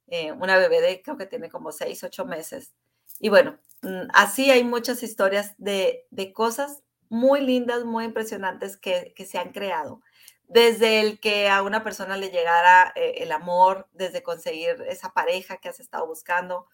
eh, 0.08 0.32
una 0.32 0.58
bebé 0.58 0.80
de 0.80 1.02
creo 1.02 1.16
que 1.16 1.26
tiene 1.26 1.48
como 1.48 1.72
seis, 1.72 2.02
ocho 2.02 2.26
meses. 2.26 2.74
Y 3.20 3.28
bueno, 3.28 3.58
mm, 3.82 4.08
así 4.12 4.50
hay 4.50 4.64
muchas 4.64 5.02
historias 5.02 5.54
de, 5.58 6.06
cosas 6.34 6.82
muy 7.08 7.40
lindas, 7.40 7.84
muy 7.84 8.04
impresionantes 8.04 8.76
que, 8.76 9.14
se 9.26 9.38
han 9.38 9.52
creado. 9.52 10.02
Desde 10.50 11.00
el 11.00 11.20
que 11.20 11.48
a 11.48 11.62
una 11.62 11.84
persona 11.84 12.16
le 12.16 12.30
llegara 12.30 12.92
eh, 12.96 13.14
el 13.18 13.30
amor, 13.30 13.88
desde 13.92 14.24
conseguir 14.24 14.84
esa 14.88 15.12
pareja 15.12 15.58
que 15.58 15.68
has 15.68 15.78
estado 15.78 16.08
buscando, 16.08 16.66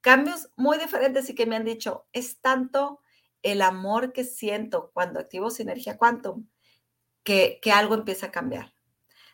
cambios 0.00 0.50
muy 0.54 0.78
diferentes 0.78 1.28
y 1.28 1.34
que 1.34 1.44
me 1.44 1.56
han 1.56 1.64
dicho, 1.64 2.06
es 2.12 2.40
tanto 2.40 3.00
el 3.42 3.60
amor 3.60 4.12
que 4.12 4.22
siento 4.22 4.92
cuando 4.94 5.18
activo 5.18 5.50
sinergia 5.50 5.98
quantum 5.98 6.46
que, 7.24 7.58
que 7.60 7.72
algo 7.72 7.94
empieza 7.94 8.26
a 8.26 8.30
cambiar. 8.30 8.72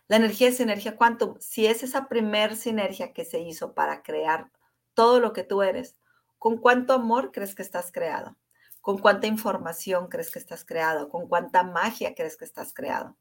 La 0.08 0.16
energía 0.16 0.48
de 0.48 0.56
sinergia 0.56 0.96
quantum, 0.96 1.36
si 1.38 1.66
es 1.66 1.82
esa 1.82 2.08
primer 2.08 2.56
sinergia 2.56 3.12
que 3.12 3.26
se 3.26 3.40
hizo 3.40 3.74
para 3.74 4.02
crear 4.02 4.50
todo 4.94 5.20
lo 5.20 5.32
que 5.34 5.44
tú 5.44 5.62
eres, 5.62 5.98
¿con 6.38 6.56
cuánto 6.56 6.94
amor 6.94 7.32
crees 7.32 7.54
que 7.54 7.62
estás 7.62 7.92
creado? 7.92 8.36
¿Con 8.80 8.98
cuánta 8.98 9.26
información 9.26 10.08
crees 10.08 10.30
que 10.30 10.38
estás 10.38 10.64
creado? 10.64 11.10
¿Con 11.10 11.28
cuánta 11.28 11.64
magia 11.64 12.14
crees 12.14 12.38
que 12.38 12.46
estás 12.46 12.72
creado? 12.72 13.16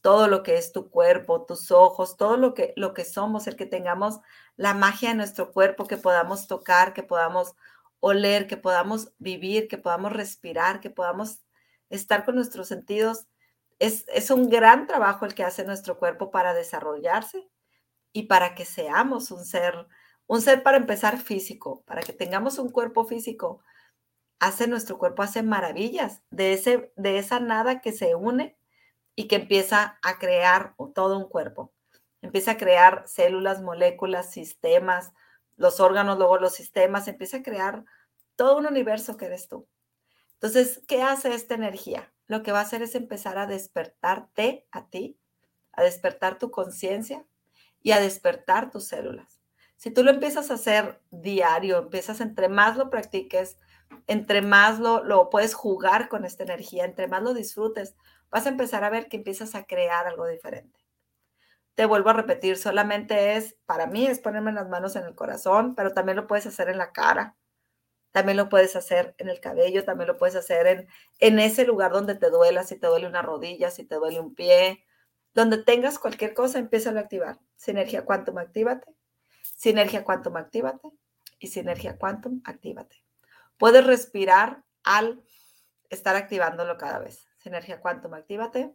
Todo 0.00 0.28
lo 0.28 0.42
que 0.42 0.56
es 0.56 0.72
tu 0.72 0.90
cuerpo, 0.90 1.44
tus 1.44 1.70
ojos, 1.70 2.16
todo 2.16 2.36
lo 2.36 2.54
que, 2.54 2.72
lo 2.76 2.94
que 2.94 3.04
somos, 3.04 3.46
el 3.46 3.56
que 3.56 3.66
tengamos 3.66 4.20
la 4.56 4.74
magia 4.74 5.10
en 5.10 5.16
nuestro 5.18 5.52
cuerpo, 5.52 5.86
que 5.86 5.96
podamos 5.96 6.46
tocar, 6.46 6.94
que 6.94 7.02
podamos 7.02 7.54
oler, 8.00 8.46
que 8.46 8.56
podamos 8.56 9.12
vivir, 9.18 9.68
que 9.68 9.78
podamos 9.78 10.12
respirar, 10.12 10.80
que 10.80 10.90
podamos 10.90 11.40
estar 11.90 12.24
con 12.24 12.36
nuestros 12.36 12.68
sentidos 12.68 13.26
es, 13.78 14.30
un 14.30 14.48
gran 14.48 14.86
trabajo 14.86 15.24
el 15.24 15.34
que 15.34 15.44
hace 15.44 15.64
nuestro 15.64 15.98
cuerpo 15.98 16.30
para 16.30 16.54
desarrollarse 16.54 17.48
y 18.12 18.24
para 18.24 18.54
que 18.54 18.64
seamos 18.64 19.30
un 19.30 19.44
ser, 19.44 19.86
un 20.26 20.42
ser 20.42 20.62
para 20.62 20.76
empezar 20.76 21.18
físico, 21.18 21.82
para 21.86 22.02
que 22.02 22.12
tengamos 22.12 22.58
un 22.58 22.70
cuerpo 22.70 23.04
físico. 23.04 23.62
Hace 24.40 24.68
nuestro 24.68 24.98
cuerpo, 24.98 25.22
hace 25.22 25.42
maravillas 25.42 26.22
de, 26.30 26.52
ese, 26.52 26.92
de 26.96 27.18
esa 27.18 27.40
nada 27.40 27.80
que 27.80 27.92
se 27.92 28.14
une 28.14 28.57
y 29.18 29.26
que 29.26 29.34
empieza 29.34 29.98
a 30.02 30.18
crear 30.18 30.74
todo 30.94 31.18
un 31.18 31.28
cuerpo. 31.28 31.72
Empieza 32.22 32.52
a 32.52 32.56
crear 32.56 33.02
células, 33.08 33.62
moléculas, 33.62 34.30
sistemas, 34.30 35.12
los 35.56 35.80
órganos, 35.80 36.18
luego 36.18 36.38
los 36.38 36.54
sistemas, 36.54 37.08
empieza 37.08 37.38
a 37.38 37.42
crear 37.42 37.84
todo 38.36 38.56
un 38.56 38.66
universo 38.66 39.16
que 39.16 39.26
eres 39.26 39.48
tú. 39.48 39.66
Entonces, 40.34 40.82
¿qué 40.86 41.02
hace 41.02 41.34
esta 41.34 41.54
energía? 41.54 42.12
lo 42.28 42.42
que 42.42 42.52
va 42.52 42.60
a 42.60 42.62
hacer 42.62 42.82
es 42.82 42.94
empezar 42.94 43.38
a 43.38 43.46
despertarte 43.46 44.66
a 44.70 44.88
ti, 44.88 45.18
a 45.72 45.82
despertar 45.82 46.38
tu 46.38 46.50
conciencia 46.50 47.24
y 47.82 47.92
a 47.92 48.00
despertar 48.00 48.70
tus 48.70 48.86
células. 48.86 49.40
Si 49.76 49.90
tú 49.90 50.04
lo 50.04 50.10
empiezas 50.10 50.50
a 50.50 50.54
hacer 50.54 51.00
diario, 51.10 51.78
empiezas 51.78 52.20
entre 52.20 52.48
más 52.48 52.76
lo 52.76 52.90
practiques, 52.90 53.58
entre 54.06 54.42
más 54.42 54.78
lo, 54.78 55.02
lo 55.02 55.30
puedes 55.30 55.54
jugar 55.54 56.08
con 56.08 56.24
esta 56.24 56.42
energía, 56.42 56.84
entre 56.84 57.08
más 57.08 57.22
lo 57.22 57.32
disfrutes, 57.32 57.96
vas 58.30 58.46
a 58.46 58.50
empezar 58.50 58.84
a 58.84 58.90
ver 58.90 59.08
que 59.08 59.16
empiezas 59.16 59.54
a 59.54 59.64
crear 59.64 60.06
algo 60.06 60.26
diferente. 60.26 60.78
Te 61.74 61.86
vuelvo 61.86 62.10
a 62.10 62.14
repetir, 62.14 62.56
solamente 62.56 63.36
es, 63.36 63.56
para 63.64 63.86
mí 63.86 64.06
es 64.06 64.18
ponerme 64.18 64.52
las 64.52 64.68
manos 64.68 64.96
en 64.96 65.04
el 65.04 65.14
corazón, 65.14 65.74
pero 65.74 65.92
también 65.92 66.16
lo 66.16 66.26
puedes 66.26 66.46
hacer 66.46 66.68
en 66.68 66.78
la 66.78 66.92
cara, 66.92 67.36
también 68.10 68.36
lo 68.36 68.48
puedes 68.48 68.74
hacer 68.74 69.14
en 69.18 69.28
el 69.28 69.40
cabello, 69.40 69.84
también 69.84 70.08
lo 70.08 70.16
puedes 70.16 70.34
hacer 70.34 70.66
en, 70.66 70.88
en 71.20 71.38
ese 71.38 71.64
lugar 71.64 71.92
donde 71.92 72.16
te 72.16 72.30
duela, 72.30 72.64
si 72.64 72.76
te 72.76 72.88
duele 72.88 73.06
una 73.06 73.22
rodilla, 73.22 73.70
si 73.70 73.84
te 73.84 73.94
duele 73.94 74.18
un 74.18 74.34
pie, 74.34 74.84
donde 75.34 75.62
tengas 75.62 76.00
cualquier 76.00 76.34
cosa, 76.34 76.58
empieza 76.58 76.90
a 76.90 76.98
activar. 76.98 77.38
Sinergia 77.54 78.04
Quantum, 78.04 78.38
actívate. 78.38 78.92
Sinergia 79.42 80.02
Quantum, 80.02 80.36
actívate. 80.36 80.88
Y 81.38 81.46
Sinergia 81.46 81.96
Quantum, 81.96 82.40
actívate. 82.44 83.04
Puedes 83.56 83.86
respirar 83.86 84.64
al 84.82 85.22
estar 85.90 86.16
activándolo 86.16 86.76
cada 86.76 86.98
vez. 86.98 87.27
Sinergia 87.48 87.80
Quantum, 87.80 88.12
actívate. 88.12 88.74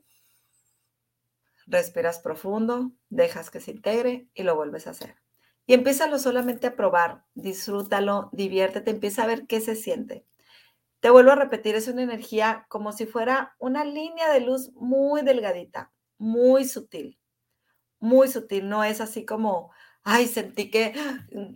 Respiras 1.67 2.17
profundo, 2.19 2.91
dejas 3.09 3.51
que 3.51 3.59
se 3.59 3.69
integre 3.69 4.27
y 4.33 4.41
lo 4.41 4.55
vuelves 4.55 4.88
a 4.88 4.89
hacer. 4.89 5.15
Y 5.67 5.75
empiézalo 5.75 6.17
solamente 6.17 6.65
a 6.65 6.75
probar, 6.75 7.23
disfrútalo, 7.36 8.29
diviértete, 8.33 8.89
empieza 8.89 9.23
a 9.23 9.27
ver 9.27 9.45
qué 9.45 9.62
se 9.62 9.75
siente. 9.75 10.25
Te 11.01 11.12
vuelvo 11.12 11.31
a 11.31 11.36
repetir, 11.36 11.75
es 11.75 11.88
una 11.88 12.01
energía 12.01 12.65
como 12.67 12.91
si 12.93 13.05
fuera 13.05 13.55
una 13.59 13.86
línea 13.86 14.33
de 14.33 14.39
luz 14.39 14.71
muy 14.73 15.21
delgadita, 15.21 15.93
muy 16.17 16.65
sutil, 16.65 17.19
muy 17.99 18.27
sutil, 18.27 18.69
no 18.69 18.83
es 18.83 19.01
así 19.01 19.23
como, 19.23 19.71
ay, 20.01 20.25
sentí 20.25 20.71
que, 20.71 20.95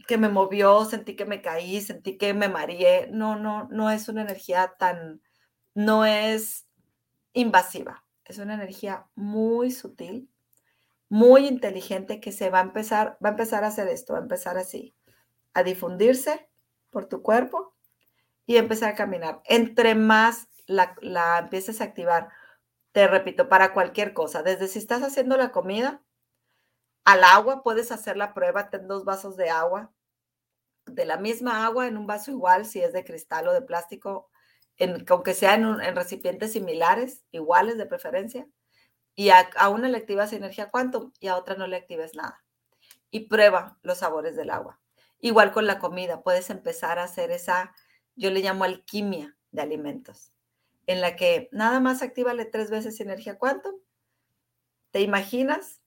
que 0.08 0.19
me 0.19 0.30
movió, 0.30 0.86
sentí 0.86 1.15
que 1.15 1.25
me 1.25 1.41
caí, 1.41 1.82
sentí 1.82 2.15
que 2.19 2.36
me 2.36 2.47
mareé. 2.47 3.10
No, 3.12 3.38
no, 3.38 3.67
no 3.71 3.89
es 3.89 4.08
una 4.08 4.21
energía 4.21 4.75
tan, 4.77 5.23
no 5.73 6.06
es 6.06 6.66
invasiva, 7.38 8.04
es 8.26 8.39
una 8.39 8.56
energía 8.56 9.08
muy 9.15 9.71
sutil, 9.71 10.30
muy 11.08 11.47
inteligente 11.47 12.19
que 12.19 12.32
se 12.32 12.50
va 12.50 12.60
a 12.60 12.63
empezar, 12.63 13.17
va 13.23 13.30
a 13.30 13.32
empezar 13.34 13.63
a 13.63 13.67
hacer 13.67 13.88
esto, 13.88 14.13
va 14.13 14.19
a 14.19 14.23
empezar 14.23 14.58
así, 14.58 14.95
a 15.54 15.63
difundirse 15.63 16.50
por 16.89 17.06
tu 17.06 17.21
cuerpo 17.21 17.76
y 18.45 18.58
empezar 18.58 18.89
a 18.89 18.95
caminar. 18.95 19.41
Entre 19.45 19.93
más 19.93 20.50
la, 20.65 20.95
la 21.02 21.38
empieces 21.38 21.80
a 21.80 21.86
activar, 21.86 22.30
te 22.91 23.08
repito, 23.08 23.47
para 23.50 23.71
cualquier 23.71 24.13
cosa, 24.13 24.41
desde 24.41 24.67
si 24.67 24.80
estás 24.80 25.04
haciendo 25.04 25.38
la 25.38 25.52
comida, 25.52 26.02
al 27.06 27.23
agua, 27.23 27.62
puedes 27.62 27.91
hacer 27.91 28.17
la 28.17 28.34
prueba, 28.34 28.71
ten 28.71 28.88
dos 28.88 29.06
vasos 29.06 29.38
de 29.38 29.50
agua, 29.50 29.93
de 30.88 31.06
la 31.06 31.17
misma 31.17 31.65
agua 31.65 31.88
en 31.88 31.97
un 31.97 32.08
vaso 32.08 32.32
igual, 32.32 32.65
si 32.65 32.82
es 32.82 32.93
de 32.93 33.06
cristal 33.06 33.47
o 33.47 33.54
de 33.54 33.62
plástico, 33.62 34.30
en, 34.78 35.06
aunque 35.10 35.34
sea 35.34 35.56
en 35.56 35.96
recipientes 35.96 36.54
similares, 36.54 37.24
iguales 37.32 37.78
de 37.78 37.86
preferencia 37.86 38.48
y 39.18 39.32
a, 39.32 39.50
una 39.70 39.90
le 39.90 39.98
activas 39.98 40.32
energía 40.32 40.70
quantum 40.70 41.12
y 41.20 41.28
a 41.28 41.36
otra 41.36 41.56
no 41.56 41.66
le 41.66 41.78
actives 41.78 42.13
nada. 42.13 42.44
Y 43.10 43.22
prueba 43.22 43.80
los 43.82 43.98
sabores 43.98 44.36
del 44.36 44.52
agua. 44.52 44.80
Igual 45.20 45.52
con 45.52 45.66
la 45.66 45.80
comida, 45.80 46.22
puedes 46.22 46.52
empezar 46.52 47.00
a 47.00 47.06
hacer 47.06 47.32
esa, 47.32 47.74
yo 48.16 48.30
le 48.30 48.42
llamo 48.42 48.63
alquimia 48.63 49.36
de 49.52 49.63
alimentos, 49.63 50.34
en 50.86 51.02
la 51.02 51.16
que 51.16 51.50
nada 51.52 51.80
más 51.80 52.04
actívale 52.04 52.46
tres 52.46 52.70
veces 52.70 53.00
energía 53.00 53.40
quantum. 53.40 53.74
¿Te 54.92 55.02
imaginas 55.02 55.82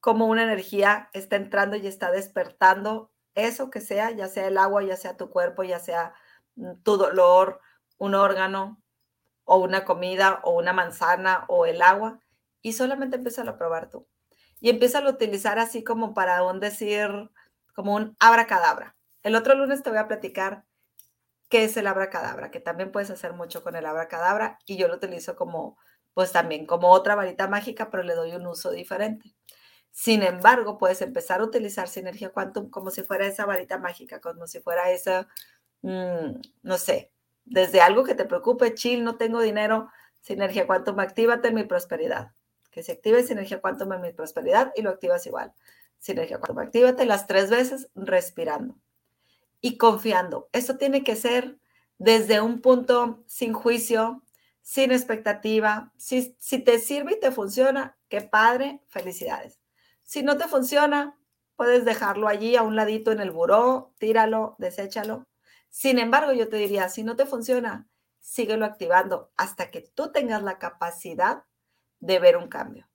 cómo 0.00 0.26
una 0.26 0.42
energía 0.42 1.08
está 1.14 1.36
entrando 1.36 1.76
y 1.76 1.86
está 1.86 2.10
despertando 2.10 3.10
eso 3.34 3.70
que 3.70 3.80
sea, 3.80 4.10
ya 4.10 4.28
sea 4.28 4.48
el 4.48 4.58
agua, 4.58 4.82
ya 4.82 4.96
sea 4.96 5.16
tu 5.16 5.30
cuerpo, 5.30 5.62
ya 5.62 5.78
sea 5.78 6.12
mm, 6.56 6.82
tu 6.82 6.98
dolor, 6.98 7.62
un 7.98 8.14
órgano 8.14 8.82
o 9.44 9.58
una 9.58 9.84
comida 9.84 10.40
o 10.44 10.52
una 10.58 10.72
manzana 10.72 11.44
o 11.48 11.66
el 11.66 11.82
agua? 11.82 12.20
y 12.64 12.72
solamente 12.72 13.16
empieza 13.16 13.42
a 13.42 13.58
probar 13.58 13.90
tú. 13.90 14.08
Y 14.58 14.70
empieza 14.70 14.98
a 14.98 15.08
utilizar 15.08 15.58
así 15.58 15.84
como 15.84 16.14
para 16.14 16.42
un 16.44 16.60
decir, 16.60 17.30
como 17.74 17.94
un 17.94 18.16
abracadabra. 18.18 18.96
El 19.22 19.36
otro 19.36 19.54
lunes 19.54 19.82
te 19.82 19.90
voy 19.90 19.98
a 19.98 20.08
platicar 20.08 20.64
qué 21.50 21.64
es 21.64 21.76
el 21.76 21.86
abracadabra, 21.86 22.50
que 22.50 22.60
también 22.60 22.90
puedes 22.90 23.10
hacer 23.10 23.34
mucho 23.34 23.62
con 23.62 23.76
el 23.76 23.84
abracadabra 23.84 24.58
y 24.64 24.78
yo 24.78 24.88
lo 24.88 24.94
utilizo 24.94 25.36
como, 25.36 25.78
pues 26.14 26.32
también 26.32 26.64
como 26.66 26.88
otra 26.90 27.14
varita 27.14 27.48
mágica, 27.48 27.90
pero 27.90 28.02
le 28.02 28.14
doy 28.14 28.32
un 28.32 28.46
uso 28.46 28.70
diferente. 28.70 29.34
Sin 29.90 30.22
embargo, 30.22 30.78
puedes 30.78 31.02
empezar 31.02 31.42
a 31.42 31.44
utilizar 31.44 31.86
sinergia 31.86 32.30
quantum 32.32 32.70
como 32.70 32.90
si 32.90 33.02
fuera 33.02 33.26
esa 33.26 33.44
varita 33.44 33.76
mágica, 33.78 34.20
como 34.22 34.46
si 34.46 34.60
fuera 34.60 34.90
esa, 34.90 35.28
mm, 35.82 36.40
no 36.62 36.78
sé, 36.78 37.12
desde 37.44 37.80
algo 37.80 38.04
que 38.04 38.14
te 38.14 38.24
preocupe, 38.24 38.74
chill, 38.74 39.04
no 39.04 39.16
tengo 39.16 39.40
dinero, 39.40 39.90
sinergia 40.20 40.66
quantum, 40.66 40.98
actívate 41.00 41.48
en 41.48 41.54
mi 41.54 41.64
prosperidad 41.64 42.32
que 42.74 42.82
se 42.82 42.90
active 42.90 43.22
Sinergia 43.22 43.60
Quantum 43.60 43.92
en 43.92 44.00
mi 44.00 44.12
prosperidad 44.12 44.72
y 44.74 44.82
lo 44.82 44.90
activas 44.90 45.24
igual. 45.26 45.54
Sinergia 46.00 46.38
Quantum, 46.38 46.58
actívate 46.58 47.06
las 47.06 47.28
tres 47.28 47.48
veces 47.48 47.88
respirando 47.94 48.76
y 49.60 49.78
confiando. 49.78 50.48
Esto 50.52 50.76
tiene 50.76 51.04
que 51.04 51.14
ser 51.14 51.56
desde 51.98 52.40
un 52.40 52.60
punto 52.60 53.22
sin 53.28 53.52
juicio, 53.52 54.24
sin 54.60 54.90
expectativa. 54.90 55.92
Si, 55.96 56.36
si 56.40 56.58
te 56.58 56.80
sirve 56.80 57.12
y 57.12 57.20
te 57.20 57.30
funciona, 57.30 57.96
qué 58.08 58.22
padre, 58.22 58.82
felicidades. 58.88 59.60
Si 60.02 60.24
no 60.24 60.36
te 60.36 60.48
funciona, 60.48 61.16
puedes 61.54 61.84
dejarlo 61.84 62.26
allí 62.26 62.56
a 62.56 62.62
un 62.62 62.74
ladito 62.74 63.12
en 63.12 63.20
el 63.20 63.30
buró, 63.30 63.92
tíralo, 63.98 64.56
deséchalo. 64.58 65.28
Sin 65.76 65.98
embargo, 65.98 66.32
yo 66.32 66.48
te 66.48 66.56
diría, 66.56 66.88
si 66.88 67.02
no 67.02 67.16
te 67.16 67.26
funciona, 67.26 67.88
síguelo 68.20 68.64
activando 68.64 69.32
hasta 69.36 69.72
que 69.72 69.80
tú 69.80 70.12
tengas 70.12 70.40
la 70.40 70.60
capacidad 70.60 71.42
de 71.98 72.20
ver 72.20 72.36
un 72.36 72.46
cambio. 72.46 72.88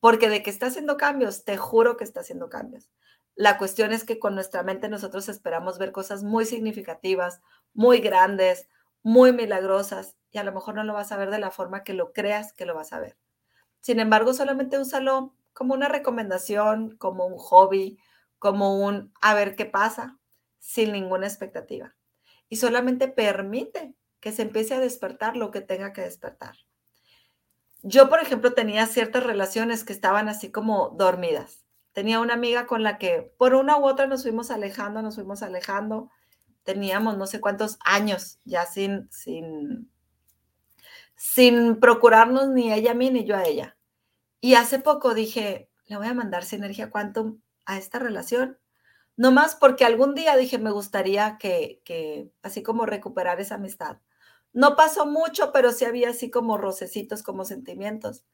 Porque 0.00 0.28
de 0.28 0.42
que 0.42 0.50
está 0.50 0.66
haciendo 0.66 0.98
cambios, 0.98 1.44
te 1.44 1.56
juro 1.56 1.96
que 1.96 2.04
está 2.04 2.20
haciendo 2.20 2.50
cambios. 2.50 2.90
La 3.36 3.56
cuestión 3.56 3.90
es 3.94 4.04
que 4.04 4.18
con 4.18 4.34
nuestra 4.34 4.62
mente 4.62 4.90
nosotros 4.90 5.30
esperamos 5.30 5.78
ver 5.78 5.92
cosas 5.92 6.24
muy 6.24 6.44
significativas, 6.44 7.40
muy 7.72 8.00
grandes, 8.00 8.68
muy 9.02 9.32
milagrosas, 9.32 10.14
y 10.30 10.36
a 10.36 10.44
lo 10.44 10.52
mejor 10.52 10.74
no 10.74 10.84
lo 10.84 10.92
vas 10.92 11.12
a 11.12 11.16
ver 11.16 11.30
de 11.30 11.38
la 11.38 11.50
forma 11.50 11.84
que 11.84 11.94
lo 11.94 12.12
creas 12.12 12.52
que 12.52 12.66
lo 12.66 12.74
vas 12.74 12.92
a 12.92 13.00
ver. 13.00 13.16
Sin 13.80 13.98
embargo, 13.98 14.34
solamente 14.34 14.78
úsalo 14.78 15.34
como 15.54 15.72
una 15.72 15.88
recomendación, 15.88 16.98
como 16.98 17.24
un 17.24 17.38
hobby, 17.38 17.98
como 18.38 18.78
un 18.84 19.14
a 19.22 19.32
ver 19.32 19.56
qué 19.56 19.64
pasa, 19.64 20.18
sin 20.58 20.92
ninguna 20.92 21.26
expectativa. 21.26 21.96
Y 22.48 22.56
solamente 22.56 23.08
permite 23.08 23.94
que 24.20 24.32
se 24.32 24.42
empiece 24.42 24.74
a 24.74 24.80
despertar 24.80 25.36
lo 25.36 25.50
que 25.50 25.60
tenga 25.60 25.92
que 25.92 26.02
despertar. 26.02 26.56
Yo, 27.82 28.08
por 28.08 28.20
ejemplo, 28.20 28.54
tenía 28.54 28.86
ciertas 28.86 29.22
relaciones 29.22 29.84
que 29.84 29.92
estaban 29.92 30.28
así 30.28 30.50
como 30.50 30.90
dormidas. 30.90 31.64
Tenía 31.92 32.20
una 32.20 32.34
amiga 32.34 32.66
con 32.66 32.82
la 32.82 32.98
que 32.98 33.32
por 33.38 33.54
una 33.54 33.78
u 33.78 33.86
otra 33.86 34.06
nos 34.06 34.22
fuimos 34.22 34.50
alejando, 34.50 35.02
nos 35.02 35.14
fuimos 35.14 35.42
alejando. 35.42 36.10
Teníamos 36.64 37.16
no 37.16 37.26
sé 37.26 37.40
cuántos 37.40 37.78
años 37.84 38.40
ya 38.44 38.66
sin, 38.66 39.08
sin, 39.10 39.90
sin 41.14 41.78
procurarnos 41.78 42.48
ni 42.48 42.72
ella 42.72 42.90
a 42.90 42.94
mí 42.94 43.10
ni 43.10 43.24
yo 43.24 43.36
a 43.36 43.44
ella. 43.44 43.76
Y 44.40 44.54
hace 44.54 44.78
poco 44.78 45.14
dije, 45.14 45.70
le 45.86 45.96
voy 45.96 46.08
a 46.08 46.14
mandar 46.14 46.44
sinergia 46.44 46.90
quantum 46.90 47.40
a 47.64 47.78
esta 47.78 47.98
relación. 47.98 48.58
No 49.16 49.32
más 49.32 49.54
porque 49.54 49.84
algún 49.84 50.14
día 50.14 50.36
dije, 50.36 50.58
me 50.58 50.70
gustaría 50.70 51.38
que, 51.38 51.80
que, 51.84 52.30
así 52.42 52.62
como 52.62 52.86
recuperar 52.86 53.40
esa 53.40 53.54
amistad. 53.54 53.98
No 54.52 54.76
pasó 54.76 55.06
mucho, 55.06 55.52
pero 55.52 55.72
sí 55.72 55.84
había 55.84 56.10
así 56.10 56.30
como 56.30 56.58
rocecitos, 56.58 57.22
como 57.22 57.44
sentimientos. 57.44 58.24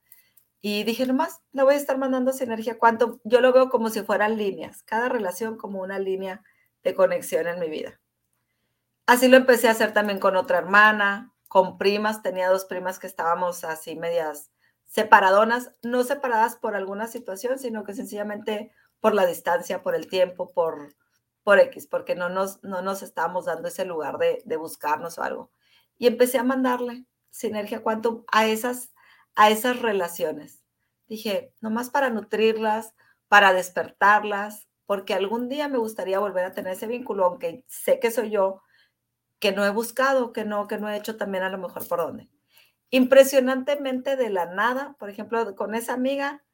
Y 0.61 0.85
dije, 0.85 1.07
nomás, 1.07 1.41
le 1.53 1.65
voy 1.65 1.75
a 1.75 1.77
estar 1.77 1.99
mandando 1.99 2.33
sinergia 2.33 2.79
quantum. 2.79 3.19
Yo 3.25 3.41
lo 3.41 3.53
veo 3.53 3.69
como 3.69 3.91
si 3.91 4.03
fueran 4.03 4.37
líneas, 4.37 4.85
cada 4.85 5.09
relación 5.09 5.57
como 5.57 5.81
una 5.81 5.99
línea 5.99 6.43
de 6.85 6.95
conexión 6.95 7.49
en 7.49 7.59
mi 7.59 7.69
vida. 7.69 8.01
Así 9.07 9.27
lo 9.27 9.37
empecé 9.37 9.69
a 9.69 9.73
hacer 9.73 9.93
también 9.93 10.21
con 10.21 10.37
otra 10.37 10.59
hermana, 10.59 11.33
con 11.49 11.79
primas. 11.79 12.23
Tenía 12.23 12.49
dos 12.49 12.65
primas 12.65 13.01
que 13.01 13.09
estábamos 13.09 13.65
así 13.65 13.97
medias 13.97 14.53
separadonas, 14.85 15.73
no 15.83 16.05
separadas 16.05 16.57
por 16.57 16.77
alguna 16.77 17.09
situación, 17.09 17.59
sino 17.59 17.83
que 17.83 17.95
sencillamente 17.95 18.71
por 19.03 19.15
la 19.15 19.27
distancia, 19.27 19.83
por 19.83 19.95
el 19.95 20.07
tiempo, 20.07 20.51
por, 20.55 20.95
por 21.43 21.59
X, 21.59 21.87
porque 21.87 22.15
no 22.15 22.31
nos, 22.31 22.63
no 22.63 22.81
nos 22.81 23.03
estábamos 23.03 23.45
dando 23.45 23.69
ese 23.69 23.85
lugar 23.85 24.17
de, 24.17 24.41
de 24.47 24.57
buscarnos 24.57 25.19
o 25.19 25.23
algo. 25.23 25.51
Y 25.99 26.07
empecé 26.07 26.39
a 26.39 26.45
mandarle 26.45 27.05
sinergia 27.31 27.83
quantum 27.83 28.25
a 28.33 28.47
esas, 28.47 28.95
a 29.35 29.51
esas 29.51 29.83
relaciones. 29.83 30.65
Dije, 31.07 31.53
nomás 31.61 31.91
para 31.91 32.09
nutrirlas, 32.09 32.95
para 33.29 33.53
despertarlas, 33.53 34.67
porque 34.87 35.13
algún 35.13 35.51
día 35.51 35.69
me 35.69 35.77
gustaría 35.77 36.19
volver 36.19 36.47
a 36.47 36.53
tener 36.53 36.73
ese 36.73 36.87
vínculo, 36.87 37.27
aunque 37.27 37.65
sé 37.67 38.01
que 38.01 38.11
soy 38.11 38.31
yo, 38.31 38.63
que 39.39 39.53
no 39.53 39.67
he 39.67 39.71
buscado, 39.71 40.33
que 40.33 40.47
no, 40.47 40.67
que 40.67 40.79
no 40.79 40.89
he 40.89 40.97
hecho 40.97 41.19
también 41.19 41.45
a 41.45 41.51
lo 41.51 41.59
mejor 41.59 41.87
por 41.87 41.99
dónde 41.99 42.31
impresionantemente 42.93 44.17
de 44.17 44.29
la 44.29 44.47
nada, 44.47 44.95
por 44.99 45.09
ejemplo, 45.09 45.57
con 45.57 45.75
esa 45.75 45.95
amiga, 45.95 46.45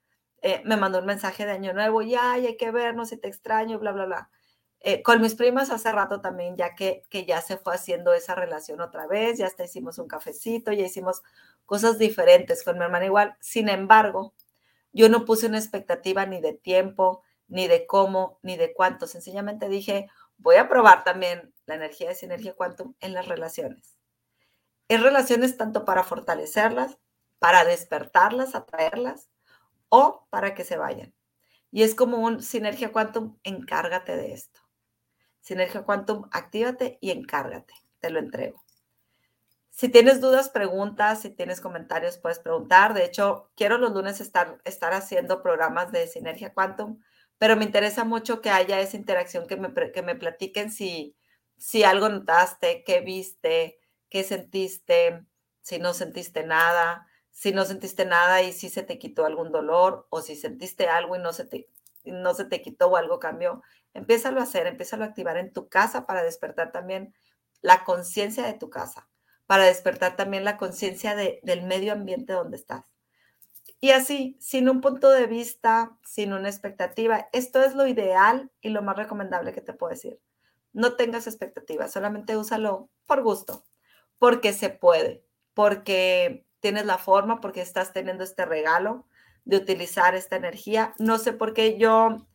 eh, 0.42 0.62
me 0.64 0.76
mandó 0.76 0.98
un 1.00 1.06
mensaje 1.06 1.46
de 1.46 1.52
año 1.52 1.72
nuevo, 1.72 2.02
ya, 2.02 2.32
hay 2.32 2.56
que 2.56 2.70
vernos 2.70 3.12
y 3.12 3.16
te 3.16 3.28
extraño, 3.28 3.78
bla, 3.78 3.92
bla, 3.92 4.06
bla. 4.06 4.30
Eh, 4.80 5.02
con 5.02 5.20
mis 5.20 5.34
primas 5.34 5.70
hace 5.70 5.90
rato 5.92 6.20
también, 6.20 6.56
ya 6.56 6.74
que, 6.74 7.02
que 7.10 7.24
ya 7.26 7.40
se 7.40 7.56
fue 7.56 7.74
haciendo 7.74 8.12
esa 8.14 8.34
relación 8.34 8.80
otra 8.80 9.06
vez, 9.06 9.38
ya 9.38 9.46
hasta 9.46 9.64
hicimos 9.64 9.98
un 9.98 10.08
cafecito, 10.08 10.72
ya 10.72 10.86
hicimos 10.86 11.22
cosas 11.66 11.98
diferentes 11.98 12.62
con 12.62 12.78
mi 12.78 12.84
hermana 12.84 13.06
igual. 13.06 13.36
Sin 13.40 13.68
embargo, 13.68 14.34
yo 14.92 15.08
no 15.08 15.24
puse 15.24 15.46
una 15.46 15.58
expectativa 15.58 16.26
ni 16.26 16.40
de 16.40 16.54
tiempo, 16.54 17.22
ni 17.48 17.66
de 17.68 17.86
cómo, 17.86 18.38
ni 18.42 18.56
de 18.56 18.72
cuánto. 18.72 19.06
Sencillamente 19.06 19.68
dije, 19.68 20.08
voy 20.36 20.56
a 20.56 20.68
probar 20.68 21.04
también 21.04 21.52
la 21.66 21.74
energía 21.74 22.08
de 22.08 22.14
sinergia 22.14 22.54
quantum 22.54 22.94
en 23.00 23.14
las 23.14 23.26
relaciones 23.26 23.98
es 24.88 25.02
relaciones 25.02 25.56
tanto 25.56 25.84
para 25.84 26.02
fortalecerlas, 26.02 26.98
para 27.38 27.64
despertarlas, 27.64 28.54
atraerlas 28.54 29.28
o 29.88 30.26
para 30.30 30.54
que 30.54 30.64
se 30.64 30.76
vayan. 30.76 31.14
Y 31.70 31.82
es 31.82 31.94
como 31.94 32.18
un 32.18 32.42
sinergia 32.42 32.92
quantum, 32.92 33.38
encárgate 33.42 34.16
de 34.16 34.32
esto. 34.32 34.60
Sinergia 35.40 35.82
quantum, 35.82 36.28
actívate 36.32 36.98
y 37.00 37.10
encárgate. 37.10 37.74
Te 38.00 38.10
lo 38.10 38.18
entrego. 38.18 38.64
Si 39.70 39.88
tienes 39.88 40.20
dudas, 40.20 40.48
preguntas, 40.48 41.22
si 41.22 41.30
tienes 41.30 41.60
comentarios, 41.60 42.18
puedes 42.18 42.40
preguntar. 42.40 42.94
De 42.94 43.04
hecho, 43.04 43.50
quiero 43.54 43.78
los 43.78 43.92
lunes 43.92 44.20
estar, 44.20 44.60
estar 44.64 44.92
haciendo 44.92 45.42
programas 45.42 45.92
de 45.92 46.06
sinergia 46.06 46.52
quantum, 46.52 47.00
pero 47.38 47.56
me 47.56 47.64
interesa 47.64 48.04
mucho 48.04 48.40
que 48.40 48.50
haya 48.50 48.80
esa 48.80 48.96
interacción, 48.96 49.46
que 49.46 49.56
me, 49.56 49.72
que 49.92 50.02
me 50.02 50.16
platiquen 50.16 50.72
si, 50.72 51.16
si 51.56 51.84
algo 51.84 52.08
notaste, 52.08 52.82
qué 52.84 53.00
viste, 53.00 53.78
qué 54.08 54.24
sentiste, 54.24 55.24
si 55.60 55.78
no 55.78 55.94
sentiste 55.94 56.44
nada, 56.44 57.06
si 57.38 57.52
no 57.52 57.64
sentiste 57.64 58.04
nada 58.04 58.42
y 58.42 58.52
si 58.52 58.68
se 58.68 58.82
te 58.82 58.98
quitó 58.98 59.24
algún 59.24 59.52
dolor 59.52 60.08
o 60.10 60.22
si 60.22 60.34
sentiste 60.34 60.88
algo 60.88 61.14
y 61.14 61.20
no 61.20 61.32
se 61.32 61.44
te, 61.44 61.68
no 62.02 62.34
se 62.34 62.44
te 62.44 62.60
quitó 62.60 62.88
o 62.88 62.96
algo 62.96 63.20
cambió. 63.20 63.62
Empiézalo 63.94 64.40
a 64.40 64.42
hacer, 64.42 64.66
empiézalo 64.66 65.04
a 65.04 65.06
activar 65.06 65.36
en 65.36 65.52
tu 65.52 65.68
casa 65.68 66.04
para 66.04 66.24
despertar 66.24 66.72
también 66.72 67.14
la 67.60 67.84
conciencia 67.84 68.44
de 68.44 68.54
tu 68.54 68.70
casa, 68.70 69.08
para 69.46 69.66
despertar 69.66 70.16
también 70.16 70.42
la 70.42 70.56
conciencia 70.56 71.14
de, 71.14 71.38
del 71.44 71.62
medio 71.62 71.92
ambiente 71.92 72.32
donde 72.32 72.56
estás. 72.56 72.86
Y 73.78 73.92
así, 73.92 74.36
sin 74.40 74.68
un 74.68 74.80
punto 74.80 75.08
de 75.08 75.28
vista, 75.28 75.96
sin 76.04 76.32
una 76.32 76.48
expectativa, 76.48 77.28
esto 77.32 77.62
es 77.62 77.76
lo 77.76 77.86
ideal 77.86 78.50
y 78.60 78.70
lo 78.70 78.82
más 78.82 78.96
recomendable 78.96 79.52
que 79.52 79.60
te 79.60 79.74
puedo 79.74 79.92
decir. 79.92 80.20
No 80.72 80.96
tengas 80.96 81.28
expectativas, 81.28 81.92
solamente 81.92 82.36
úsalo 82.36 82.90
por 83.06 83.22
gusto 83.22 83.64
porque 84.18 84.52
se 84.52 84.70
puede, 84.70 85.24
porque 85.54 86.47
tienes 86.60 86.86
la 86.86 86.98
forma, 86.98 87.40
porque 87.40 87.60
estás 87.60 87.92
teniendo 87.92 88.24
este 88.24 88.44
regalo 88.44 89.06
de 89.44 89.56
utilizar 89.56 90.14
esta 90.14 90.36
energía. 90.36 90.94
No 90.98 91.18
sé 91.18 91.32
por 91.32 91.54
qué 91.54 91.78
yo, 91.78 92.26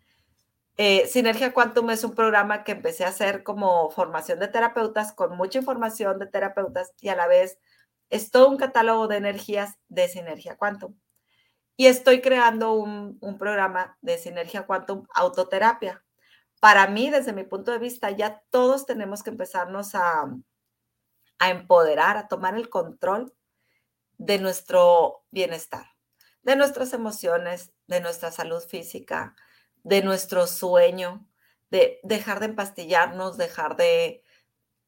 eh, 0.77 1.05
Sinergia 1.07 1.53
Quantum 1.53 1.91
es 1.91 2.03
un 2.03 2.15
programa 2.15 2.63
que 2.63 2.71
empecé 2.71 3.05
a 3.05 3.09
hacer 3.09 3.43
como 3.43 3.89
formación 3.91 4.39
de 4.39 4.47
terapeutas, 4.47 5.13
con 5.13 5.37
mucha 5.37 5.59
información 5.59 6.17
de 6.19 6.25
terapeutas 6.25 6.93
y 7.01 7.09
a 7.09 7.15
la 7.15 7.27
vez 7.27 7.59
es 8.09 8.31
todo 8.31 8.49
un 8.49 8.57
catálogo 8.57 9.07
de 9.07 9.17
energías 9.17 9.77
de 9.89 10.07
Sinergia 10.07 10.57
Quantum. 10.57 10.95
Y 11.75 11.87
estoy 11.87 12.21
creando 12.21 12.73
un, 12.73 13.17
un 13.21 13.37
programa 13.37 13.97
de 14.01 14.17
Sinergia 14.17 14.65
Quantum 14.65 15.05
Autoterapia. 15.15 16.03
Para 16.59 16.87
mí, 16.87 17.09
desde 17.09 17.33
mi 17.33 17.43
punto 17.43 17.71
de 17.71 17.79
vista, 17.79 18.11
ya 18.11 18.43
todos 18.49 18.85
tenemos 18.85 19.23
que 19.23 19.31
empezarnos 19.31 19.95
a, 19.95 20.31
a 21.39 21.49
empoderar, 21.49 22.17
a 22.17 22.27
tomar 22.27 22.55
el 22.55 22.69
control 22.69 23.33
de 24.25 24.39
nuestro 24.39 25.25
bienestar, 25.31 25.85
de 26.43 26.55
nuestras 26.55 26.93
emociones, 26.93 27.73
de 27.87 27.99
nuestra 27.99 28.31
salud 28.31 28.61
física, 28.61 29.35
de 29.83 30.01
nuestro 30.01 30.47
sueño, 30.47 31.27
de 31.69 31.99
dejar 32.03 32.39
de 32.39 32.45
empastillarnos, 32.45 33.37
dejar 33.37 33.75
de, 33.75 34.23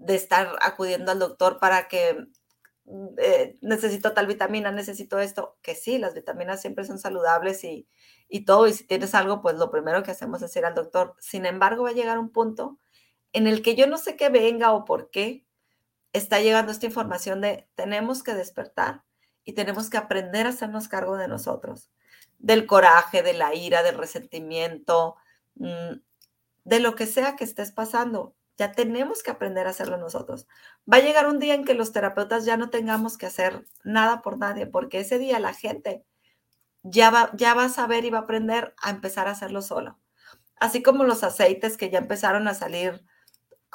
estar 0.07 0.55
acudiendo 0.61 1.11
al 1.11 1.19
doctor 1.19 1.59
para 1.59 1.87
que 1.89 2.27
mm, 2.85 3.07
eh, 3.17 3.57
necesito 3.61 4.13
tal 4.13 4.27
vitamina, 4.27 4.71
necesito 4.71 5.19
esto, 5.19 5.57
que 5.61 5.75
sí, 5.75 5.97
las 5.97 6.13
vitaminas 6.13 6.61
siempre 6.61 6.85
son 6.85 6.97
saludables 6.97 7.63
y, 7.65 7.89
y 8.29 8.45
todo, 8.45 8.67
y 8.67 8.73
si 8.73 8.85
tienes 8.85 9.15
algo, 9.15 9.41
pues 9.41 9.55
lo 9.55 9.69
primero 9.69 10.03
que 10.03 10.11
hacemos 10.11 10.41
es 10.43 10.55
ir 10.55 10.65
al 10.65 10.75
doctor. 10.75 11.15
Sin 11.19 11.45
embargo, 11.45 11.83
va 11.83 11.89
a 11.89 11.93
llegar 11.93 12.19
un 12.19 12.31
punto 12.31 12.79
en 13.33 13.47
el 13.47 13.61
que 13.61 13.75
yo 13.75 13.87
no 13.87 13.97
sé 13.97 14.15
qué 14.15 14.29
venga 14.29 14.73
o 14.73 14.85
por 14.85 15.09
qué, 15.09 15.45
está 16.13 16.39
llegando 16.39 16.71
esta 16.71 16.85
información 16.85 17.41
de 17.41 17.67
tenemos 17.75 18.23
que 18.23 18.33
despertar 18.33 19.04
y 19.45 19.53
tenemos 19.53 19.89
que 19.89 19.97
aprender 19.97 20.47
a 20.47 20.49
hacernos 20.49 20.87
cargo 20.87 21.17
de 21.17 21.27
nosotros, 21.27 21.91
del 22.39 22.65
coraje, 22.65 23.21
de 23.23 23.33
la 23.33 23.53
ira, 23.53 23.83
del 23.83 23.97
resentimiento, 23.97 25.15
mm, 25.55 25.99
de 26.65 26.79
lo 26.79 26.95
que 26.95 27.05
sea 27.05 27.35
que 27.35 27.43
estés 27.43 27.71
pasando. 27.71 28.35
Ya 28.57 28.71
tenemos 28.71 29.21
que 29.21 29.31
aprender 29.31 29.67
a 29.67 29.69
hacerlo 29.69 29.97
nosotros. 29.97 30.47
Va 30.91 30.97
a 30.97 31.01
llegar 31.01 31.27
un 31.27 31.39
día 31.39 31.53
en 31.53 31.63
que 31.63 31.73
los 31.75 31.91
terapeutas 31.91 32.45
ya 32.45 32.57
no 32.57 32.69
tengamos 32.69 33.17
que 33.17 33.27
hacer 33.27 33.65
nada 33.83 34.21
por 34.21 34.37
nadie, 34.37 34.65
porque 34.65 34.99
ese 34.99 35.19
día 35.19 35.39
la 35.39 35.53
gente 35.53 36.03
ya 36.83 37.11
va, 37.11 37.31
ya 37.35 37.53
va 37.53 37.65
a 37.65 37.69
saber 37.69 38.05
y 38.05 38.09
va 38.09 38.19
a 38.19 38.21
aprender 38.21 38.73
a 38.81 38.89
empezar 38.89 39.27
a 39.27 39.31
hacerlo 39.31 39.61
solo. 39.61 39.99
Así 40.57 40.81
como 40.81 41.03
los 41.03 41.23
aceites 41.23 41.77
que 41.77 41.89
ya 41.89 41.99
empezaron 41.99 42.47
a 42.47 42.53
salir 42.53 43.05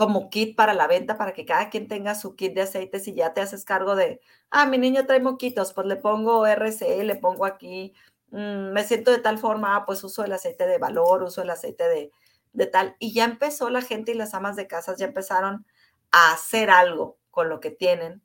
como 0.00 0.30
kit 0.30 0.56
para 0.56 0.72
la 0.72 0.86
venta, 0.86 1.18
para 1.18 1.34
que 1.34 1.44
cada 1.44 1.68
quien 1.68 1.86
tenga 1.86 2.14
su 2.14 2.34
kit 2.34 2.54
de 2.54 2.62
aceites 2.62 3.06
y 3.06 3.12
ya 3.12 3.34
te 3.34 3.42
haces 3.42 3.66
cargo 3.66 3.96
de, 3.96 4.22
ah, 4.50 4.64
mi 4.64 4.78
niño 4.78 5.04
trae 5.04 5.20
moquitos, 5.20 5.74
pues 5.74 5.86
le 5.86 5.96
pongo 5.96 6.46
RC, 6.46 7.04
le 7.04 7.16
pongo 7.16 7.44
aquí, 7.44 7.92
mm, 8.30 8.72
me 8.72 8.82
siento 8.84 9.10
de 9.10 9.18
tal 9.18 9.38
forma, 9.38 9.76
ah, 9.76 9.84
pues 9.84 10.02
uso 10.02 10.24
el 10.24 10.32
aceite 10.32 10.66
de 10.66 10.78
valor, 10.78 11.22
uso 11.22 11.42
el 11.42 11.50
aceite 11.50 11.86
de, 11.86 12.12
de 12.54 12.66
tal. 12.66 12.96
Y 12.98 13.12
ya 13.12 13.26
empezó 13.26 13.68
la 13.68 13.82
gente 13.82 14.12
y 14.12 14.14
las 14.14 14.32
amas 14.32 14.56
de 14.56 14.66
casas 14.66 14.96
ya 14.96 15.04
empezaron 15.04 15.66
a 16.12 16.32
hacer 16.32 16.70
algo 16.70 17.18
con 17.30 17.50
lo 17.50 17.60
que 17.60 17.70
tienen, 17.70 18.22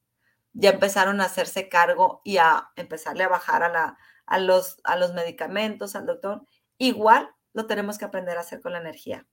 ya 0.54 0.70
empezaron 0.70 1.20
a 1.20 1.26
hacerse 1.26 1.68
cargo 1.68 2.22
y 2.24 2.38
a 2.38 2.70
empezarle 2.78 3.26
a 3.26 3.28
bajar 3.28 3.64
a, 3.64 3.70
la, 3.70 3.98
a, 4.28 4.40
los, 4.40 4.80
a 4.86 4.96
los 4.96 5.14
medicamentos, 5.14 5.98
al 5.98 6.06
doctor. 6.06 6.46
Igual 6.78 7.36
lo 7.52 7.68
tenemos 7.68 7.98
que 7.98 8.06
aprender 8.06 8.38
a 8.38 8.42
hacer 8.42 8.62
con 8.62 8.72
la 8.72 8.80
energía. 8.80 9.28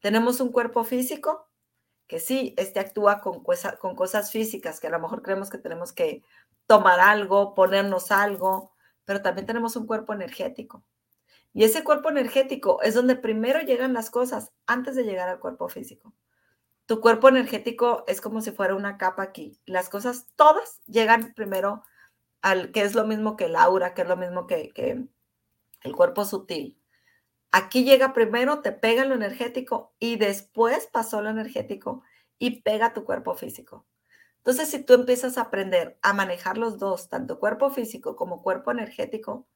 Tenemos 0.00 0.40
un 0.40 0.52
cuerpo 0.52 0.84
físico, 0.84 1.49
que 2.10 2.18
sí, 2.18 2.54
este 2.56 2.80
actúa 2.80 3.20
con, 3.20 3.44
con 3.78 3.94
cosas 3.94 4.32
físicas, 4.32 4.80
que 4.80 4.88
a 4.88 4.90
lo 4.90 4.98
mejor 4.98 5.22
creemos 5.22 5.48
que 5.48 5.58
tenemos 5.58 5.92
que 5.92 6.24
tomar 6.66 6.98
algo, 6.98 7.54
ponernos 7.54 8.10
algo, 8.10 8.72
pero 9.04 9.22
también 9.22 9.46
tenemos 9.46 9.76
un 9.76 9.86
cuerpo 9.86 10.12
energético. 10.12 10.82
Y 11.52 11.62
ese 11.62 11.84
cuerpo 11.84 12.08
energético 12.10 12.82
es 12.82 12.94
donde 12.94 13.14
primero 13.14 13.60
llegan 13.60 13.92
las 13.92 14.10
cosas 14.10 14.50
antes 14.66 14.96
de 14.96 15.04
llegar 15.04 15.28
al 15.28 15.38
cuerpo 15.38 15.68
físico. 15.68 16.12
tu 16.86 17.00
cuerpo 17.00 17.28
energético 17.28 18.02
es 18.08 18.20
como 18.20 18.40
si 18.40 18.50
fuera 18.50 18.74
una 18.74 18.98
capa 18.98 19.22
aquí. 19.22 19.60
Las 19.64 19.88
cosas 19.88 20.26
todas 20.34 20.80
llegan 20.88 21.32
primero 21.34 21.84
al 22.42 22.72
que 22.72 22.82
es 22.82 22.96
lo 22.96 23.06
mismo 23.06 23.36
que 23.36 23.44
el 23.44 23.54
aura, 23.54 23.94
que 23.94 24.02
es 24.02 24.08
lo 24.08 24.16
mismo 24.16 24.48
que, 24.48 24.70
que 24.70 25.06
el 25.82 25.94
cuerpo 25.94 26.24
sutil. 26.24 26.79
Aquí 27.52 27.84
llega 27.84 28.12
primero, 28.12 28.60
te 28.60 28.70
pega 28.70 29.04
lo 29.04 29.14
energético 29.14 29.92
y 29.98 30.16
después 30.16 30.86
pasó 30.86 31.20
lo 31.20 31.30
energético 31.30 32.02
y 32.38 32.62
pega 32.62 32.92
tu 32.92 33.04
cuerpo 33.04 33.34
físico. 33.34 33.86
Entonces, 34.38 34.70
si 34.70 34.82
tú 34.82 34.94
empiezas 34.94 35.36
a 35.36 35.42
aprender 35.42 35.98
a 36.02 36.12
manejar 36.12 36.58
los 36.58 36.78
dos, 36.78 37.08
tanto 37.08 37.40
cuerpo 37.40 37.70
físico 37.70 38.14
como 38.16 38.42
cuerpo 38.42 38.70
energético, 38.70 39.48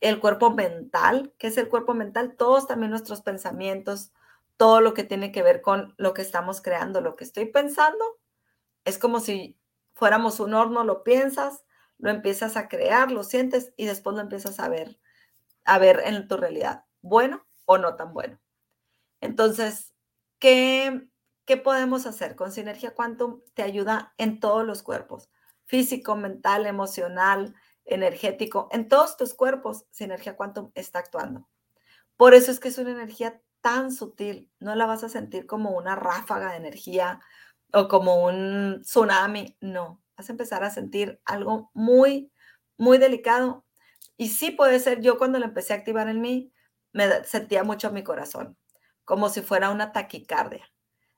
el 0.00 0.20
cuerpo 0.20 0.50
mental, 0.50 1.34
que 1.38 1.48
es 1.48 1.58
el 1.58 1.68
cuerpo 1.68 1.92
mental, 1.92 2.34
todos 2.36 2.66
también 2.66 2.90
nuestros 2.90 3.20
pensamientos, 3.20 4.12
todo 4.56 4.80
lo 4.80 4.94
que 4.94 5.04
tiene 5.04 5.30
que 5.30 5.42
ver 5.42 5.60
con 5.60 5.94
lo 5.98 6.14
que 6.14 6.22
estamos 6.22 6.62
creando, 6.62 7.00
lo 7.00 7.14
que 7.14 7.24
estoy 7.24 7.46
pensando, 7.46 8.04
es 8.84 8.98
como 8.98 9.20
si 9.20 9.58
fuéramos 9.94 10.40
un 10.40 10.54
horno, 10.54 10.82
lo 10.82 11.04
piensas, 11.04 11.64
lo 11.98 12.10
empiezas 12.10 12.56
a 12.56 12.68
crear, 12.68 13.12
lo 13.12 13.22
sientes 13.22 13.72
y 13.76 13.86
después 13.86 14.16
lo 14.16 14.22
empiezas 14.22 14.58
a 14.60 14.68
ver, 14.68 14.98
a 15.64 15.78
ver 15.78 16.00
en 16.04 16.26
tu 16.26 16.36
realidad 16.36 16.87
bueno 17.02 17.46
o 17.64 17.78
no 17.78 17.96
tan 17.96 18.12
bueno. 18.12 18.38
Entonces, 19.20 19.92
¿qué, 20.38 21.08
¿qué 21.44 21.56
podemos 21.56 22.06
hacer? 22.06 22.36
Con 22.36 22.52
Sinergia 22.52 22.94
Quantum 22.94 23.40
te 23.54 23.62
ayuda 23.62 24.14
en 24.18 24.40
todos 24.40 24.64
los 24.64 24.82
cuerpos, 24.82 25.30
físico, 25.64 26.16
mental, 26.16 26.66
emocional, 26.66 27.54
energético, 27.84 28.68
en 28.70 28.88
todos 28.88 29.16
tus 29.16 29.34
cuerpos, 29.34 29.86
Sinergia 29.90 30.36
Quantum 30.36 30.70
está 30.74 30.98
actuando. 30.98 31.48
Por 32.16 32.34
eso 32.34 32.50
es 32.50 32.60
que 32.60 32.68
es 32.68 32.78
una 32.78 32.90
energía 32.90 33.40
tan 33.60 33.92
sutil, 33.92 34.50
no 34.60 34.74
la 34.74 34.86
vas 34.86 35.04
a 35.04 35.08
sentir 35.08 35.46
como 35.46 35.70
una 35.70 35.96
ráfaga 35.96 36.50
de 36.50 36.58
energía 36.58 37.20
o 37.72 37.88
como 37.88 38.24
un 38.24 38.80
tsunami, 38.82 39.56
no, 39.60 40.02
vas 40.16 40.28
a 40.28 40.32
empezar 40.32 40.64
a 40.64 40.70
sentir 40.70 41.20
algo 41.24 41.70
muy, 41.74 42.32
muy 42.76 42.98
delicado. 42.98 43.64
Y 44.16 44.30
sí 44.30 44.50
puede 44.50 44.80
ser, 44.80 45.00
yo 45.00 45.18
cuando 45.18 45.38
la 45.38 45.46
empecé 45.46 45.72
a 45.72 45.76
activar 45.76 46.08
en 46.08 46.20
mí, 46.20 46.52
me 46.98 47.22
sentía 47.24 47.62
mucho 47.62 47.92
mi 47.92 48.02
corazón, 48.02 48.58
como 49.04 49.28
si 49.28 49.40
fuera 49.40 49.70
una 49.70 49.92
taquicardia. 49.92 50.68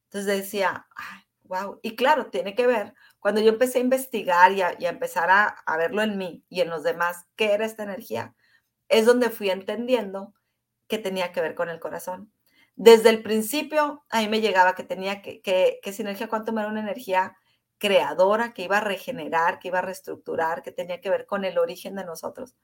Entonces 0.05 0.27
decía, 0.27 0.87
wow. 1.45 1.81
Y 1.83 1.97
claro, 1.97 2.27
tiene 2.27 2.55
que 2.55 2.67
ver, 2.67 2.93
cuando 3.19 3.41
yo 3.41 3.49
empecé 3.49 3.79
a 3.79 3.83
investigar 3.83 4.53
y 4.53 4.61
a, 4.61 4.77
empezar 4.91 5.31
a, 5.31 5.47
a, 5.47 5.77
verlo 5.79 6.03
en 6.03 6.19
mí 6.19 6.45
y 6.51 6.61
en 6.61 6.69
los 6.69 6.83
demás, 6.83 7.25
qué 7.35 7.53
era 7.53 7.65
esta 7.65 7.85
energía, 7.85 8.35
es 8.89 9.07
donde 9.07 9.31
fui 9.31 9.49
entendiendo 9.49 10.35
que 10.87 10.99
tenía 10.99 11.33
que 11.33 11.41
ver 11.41 11.55
con 11.55 11.71
el 11.71 11.81
corazón. 11.81 12.31
Desde 12.77 13.09
el 13.09 13.23
principio, 13.23 14.05
a 14.11 14.21
mí 14.21 14.29
me 14.29 14.43
llegaba 14.43 14.75
que 14.75 14.85
tenía 14.85 15.23
que, 15.23 15.41
que, 15.41 15.81
que 15.83 15.93
Sinergia 15.95 16.29
Quantum 16.29 16.59
era 16.59 16.69
una 16.69 16.81
energía 16.81 17.37
creadora, 17.79 18.53
que 18.53 18.65
iba 18.65 18.79
a 18.79 18.81
regenerar, 18.85 19.61
que 19.61 19.69
iba 19.69 19.79
a 19.79 19.83
reestructurar, 19.83 20.63
que 20.63 20.73
tenía 20.73 21.01
que 21.01 21.09
ver 21.09 21.25
con 21.25 21.47
el 21.47 21.57
origen 21.59 21.95
de 21.95 22.05
nosotros 22.05 22.55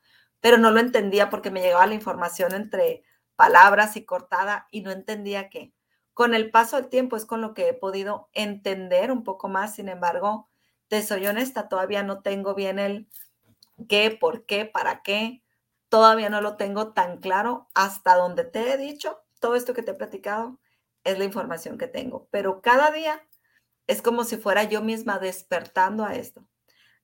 pero 0.46 0.58
no 0.58 0.70
lo 0.70 0.78
entendía 0.78 1.28
porque 1.28 1.50
me 1.50 1.60
llegaba 1.60 1.88
la 1.88 1.94
información 1.94 2.54
entre 2.54 3.02
palabras 3.34 3.96
y 3.96 4.04
cortada 4.04 4.68
y 4.70 4.82
no 4.82 4.92
entendía 4.92 5.48
qué. 5.48 5.72
Con 6.14 6.34
el 6.34 6.52
paso 6.52 6.76
del 6.76 6.88
tiempo 6.88 7.16
es 7.16 7.26
con 7.26 7.40
lo 7.40 7.52
que 7.52 7.68
he 7.68 7.74
podido 7.74 8.28
entender 8.32 9.10
un 9.10 9.24
poco 9.24 9.48
más, 9.48 9.74
sin 9.74 9.88
embargo, 9.88 10.48
te 10.86 11.02
soy 11.02 11.26
honesta, 11.26 11.68
todavía 11.68 12.04
no 12.04 12.22
tengo 12.22 12.54
bien 12.54 12.78
el 12.78 13.08
qué, 13.88 14.12
por 14.12 14.46
qué, 14.46 14.66
para 14.66 15.02
qué, 15.02 15.42
todavía 15.88 16.30
no 16.30 16.40
lo 16.40 16.56
tengo 16.56 16.92
tan 16.92 17.18
claro 17.18 17.66
hasta 17.74 18.14
donde 18.14 18.44
te 18.44 18.72
he 18.72 18.76
dicho, 18.76 19.24
todo 19.40 19.56
esto 19.56 19.74
que 19.74 19.82
te 19.82 19.90
he 19.90 19.94
platicado 19.94 20.60
es 21.02 21.18
la 21.18 21.24
información 21.24 21.76
que 21.76 21.88
tengo, 21.88 22.28
pero 22.30 22.62
cada 22.62 22.92
día 22.92 23.20
es 23.88 24.00
como 24.00 24.22
si 24.22 24.36
fuera 24.36 24.62
yo 24.62 24.80
misma 24.80 25.18
despertando 25.18 26.04
a 26.04 26.14
esto. 26.14 26.46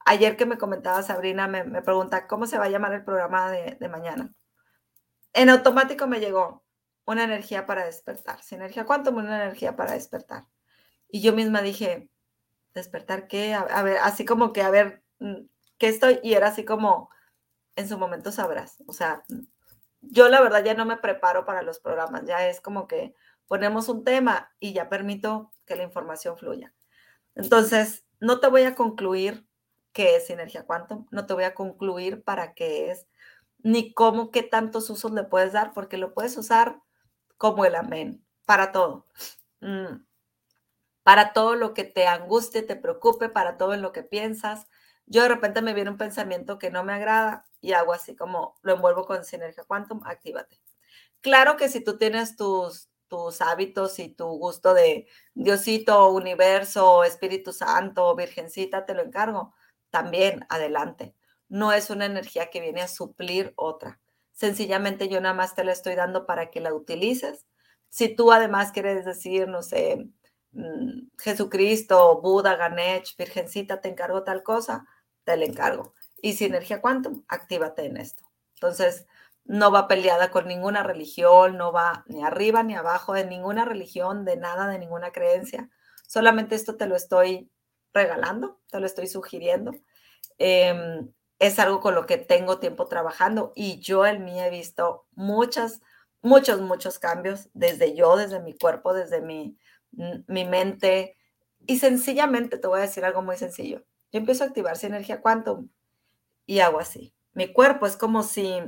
Ayer 0.04 0.36
que 0.36 0.46
me 0.46 0.58
comentaba 0.58 1.02
Sabrina, 1.02 1.46
me, 1.48 1.82
pregunta, 1.82 2.26
¿cómo 2.26 2.46
se 2.46 2.58
va 2.58 2.64
a 2.64 2.70
llamar 2.70 2.92
el 2.94 3.04
programa 3.04 3.50
de, 3.50 3.88
mañana? 3.88 4.34
En 5.32 5.48
automático 5.48 6.06
me 6.06 6.20
llegó 6.20 6.64
una 7.04 7.24
energía 7.24 7.66
para 7.66 7.84
despertar. 7.84 8.42
Sinergia 8.42 8.84
¿cuánto 8.84 9.10
una 9.10 9.42
energía 9.42 9.76
para 9.76 9.92
despertar. 9.92 10.44
Y 11.08 11.22
yo 11.22 11.32
misma 11.32 11.62
dije, 11.62 12.10
¿despertar 12.74 13.28
qué? 13.28 13.54
A, 13.54 13.82
ver, 13.82 13.98
así 13.98 14.24
como 14.24 14.52
que, 14.52 14.62
a 14.62 14.70
ver, 14.70 15.02
mm, 15.18 15.46
¿qué 15.78 15.88
estoy? 15.88 16.20
Y 16.22 16.34
era 16.34 16.48
así 16.48 16.64
como, 16.64 17.10
en 17.76 17.88
su 17.88 17.98
momento 17.98 18.32
sabrás. 18.32 18.82
O 18.86 18.92
sea, 18.92 19.24
yo 20.00 20.28
la 20.28 20.40
verdad 20.40 20.64
ya 20.64 20.74
no 20.74 20.84
me 20.84 20.96
preparo 20.96 21.44
para 21.44 21.62
los 21.62 21.78
programas, 21.78 22.24
ya 22.26 22.48
es 22.48 22.60
como 22.60 22.86
que 22.86 23.14
ponemos 23.46 23.88
un 23.88 24.04
tema 24.04 24.52
y 24.58 24.72
ya 24.72 24.88
permito 24.88 25.52
que 25.66 25.76
la 25.76 25.82
información 25.82 26.36
fluya. 26.36 26.74
Entonces, 27.34 28.04
no 28.20 28.40
te 28.40 28.48
voy 28.48 28.62
a 28.62 28.74
concluir 28.74 29.46
qué 29.92 30.16
es 30.16 30.26
Sinergia 30.26 30.64
Quantum, 30.64 31.06
no 31.10 31.26
te 31.26 31.34
voy 31.34 31.44
a 31.44 31.54
concluir 31.54 32.22
para 32.24 32.54
qué 32.54 32.90
es, 32.90 33.06
ni 33.58 33.92
cómo, 33.94 34.30
qué 34.30 34.42
tantos 34.42 34.90
usos 34.90 35.12
le 35.12 35.24
puedes 35.24 35.52
dar, 35.52 35.72
porque 35.72 35.96
lo 35.98 36.14
puedes 36.14 36.36
usar 36.36 36.80
como 37.38 37.64
el 37.64 37.74
amén, 37.74 38.24
para 38.46 38.72
todo. 38.72 39.06
Mm, 39.60 40.04
para 41.02 41.32
todo 41.32 41.56
lo 41.56 41.74
que 41.74 41.84
te 41.84 42.06
angustie, 42.06 42.62
te 42.62 42.76
preocupe, 42.76 43.28
para 43.28 43.56
todo 43.56 43.74
en 43.74 43.82
lo 43.82 43.92
que 43.92 44.02
piensas. 44.02 44.66
Yo 45.06 45.22
de 45.22 45.28
repente 45.28 45.62
me 45.62 45.74
viene 45.74 45.90
un 45.90 45.98
pensamiento 45.98 46.58
que 46.58 46.70
no 46.70 46.84
me 46.84 46.92
agrada 46.92 47.46
y 47.60 47.72
hago 47.72 47.92
así 47.92 48.16
como 48.16 48.56
lo 48.62 48.74
envuelvo 48.74 49.04
con 49.04 49.24
Sinergia 49.24 49.64
Quantum, 49.64 50.00
actívate. 50.04 50.60
Claro 51.20 51.56
que 51.56 51.68
si 51.68 51.80
tú 51.82 51.98
tienes 51.98 52.36
tus, 52.36 52.88
tus 53.08 53.40
hábitos 53.40 53.98
y 53.98 54.08
tu 54.08 54.26
gusto 54.38 54.74
de 54.74 55.08
Diosito, 55.34 56.08
universo, 56.10 57.04
Espíritu 57.04 57.52
Santo, 57.52 58.14
Virgencita, 58.16 58.86
te 58.86 58.94
lo 58.94 59.02
encargo 59.02 59.54
también 59.92 60.44
adelante. 60.48 61.14
No 61.48 61.72
es 61.72 61.90
una 61.90 62.06
energía 62.06 62.50
que 62.50 62.60
viene 62.60 62.82
a 62.82 62.88
suplir 62.88 63.52
otra. 63.56 64.00
Sencillamente 64.32 65.08
yo 65.08 65.20
nada 65.20 65.34
más 65.34 65.54
te 65.54 65.62
la 65.62 65.72
estoy 65.72 65.94
dando 65.94 66.26
para 66.26 66.50
que 66.50 66.60
la 66.60 66.74
utilices. 66.74 67.46
Si 67.90 68.08
tú 68.16 68.32
además 68.32 68.72
quieres 68.72 69.04
decir, 69.04 69.46
no 69.46 69.62
sé, 69.62 70.08
mm, 70.52 71.10
Jesucristo, 71.18 72.20
Buda, 72.20 72.56
Ganesh, 72.56 73.16
Virgencita, 73.16 73.80
te 73.80 73.90
encargo 73.90 74.24
tal 74.24 74.42
cosa, 74.42 74.86
te 75.24 75.36
la 75.36 75.44
encargo. 75.44 75.94
Y 76.22 76.32
si 76.32 76.46
energía 76.46 76.80
quantum, 76.80 77.24
actívate 77.28 77.84
en 77.84 77.98
esto. 77.98 78.24
Entonces, 78.54 79.06
no 79.44 79.70
va 79.70 79.88
peleada 79.88 80.30
con 80.30 80.48
ninguna 80.48 80.82
religión, 80.82 81.58
no 81.58 81.70
va 81.70 82.04
ni 82.06 82.24
arriba 82.24 82.62
ni 82.62 82.74
abajo 82.74 83.12
de 83.12 83.26
ninguna 83.26 83.64
religión, 83.66 84.24
de 84.24 84.36
nada, 84.36 84.68
de 84.68 84.78
ninguna 84.78 85.12
creencia. 85.12 85.68
Solamente 86.06 86.54
esto 86.54 86.76
te 86.76 86.86
lo 86.86 86.96
estoy 86.96 87.50
regalando, 87.92 88.60
te 88.70 88.80
lo 88.80 88.86
estoy 88.86 89.06
sugiriendo. 89.06 89.72
Em, 90.38 91.12
es 91.38 91.58
algo 91.58 91.80
con 91.80 91.94
lo 91.94 92.06
que 92.06 92.18
tengo 92.18 92.58
tiempo 92.58 92.86
trabajando 92.86 93.52
y 93.54 93.80
yo 93.80 94.06
en 94.06 94.24
mí 94.24 94.40
he 94.40 94.50
visto 94.50 95.06
muchas, 95.12 95.80
muchos, 96.20 96.60
muchos 96.60 96.98
cambios 96.98 97.48
desde 97.52 97.94
yo, 97.94 98.16
desde 98.16 98.40
mi 98.40 98.56
cuerpo, 98.56 98.94
desde 98.94 99.20
mi, 99.20 99.58
mi 99.90 100.44
mente. 100.44 101.16
Y 101.66 101.78
sencillamente 101.78 102.58
te 102.58 102.66
voy 102.68 102.78
a 102.78 102.82
decir 102.82 103.04
algo 103.04 103.22
muy 103.22 103.36
sencillo. 103.36 103.84
Yo 104.12 104.18
empiezo 104.18 104.44
a 104.44 104.48
activar 104.48 104.74
esa 104.74 104.86
energía 104.86 105.20
quantum 105.20 105.68
y 106.46 106.60
hago 106.60 106.78
así. 106.78 107.14
Mi 107.34 107.52
cuerpo 107.52 107.86
es 107.86 107.96
como 107.96 108.22
si, 108.22 108.60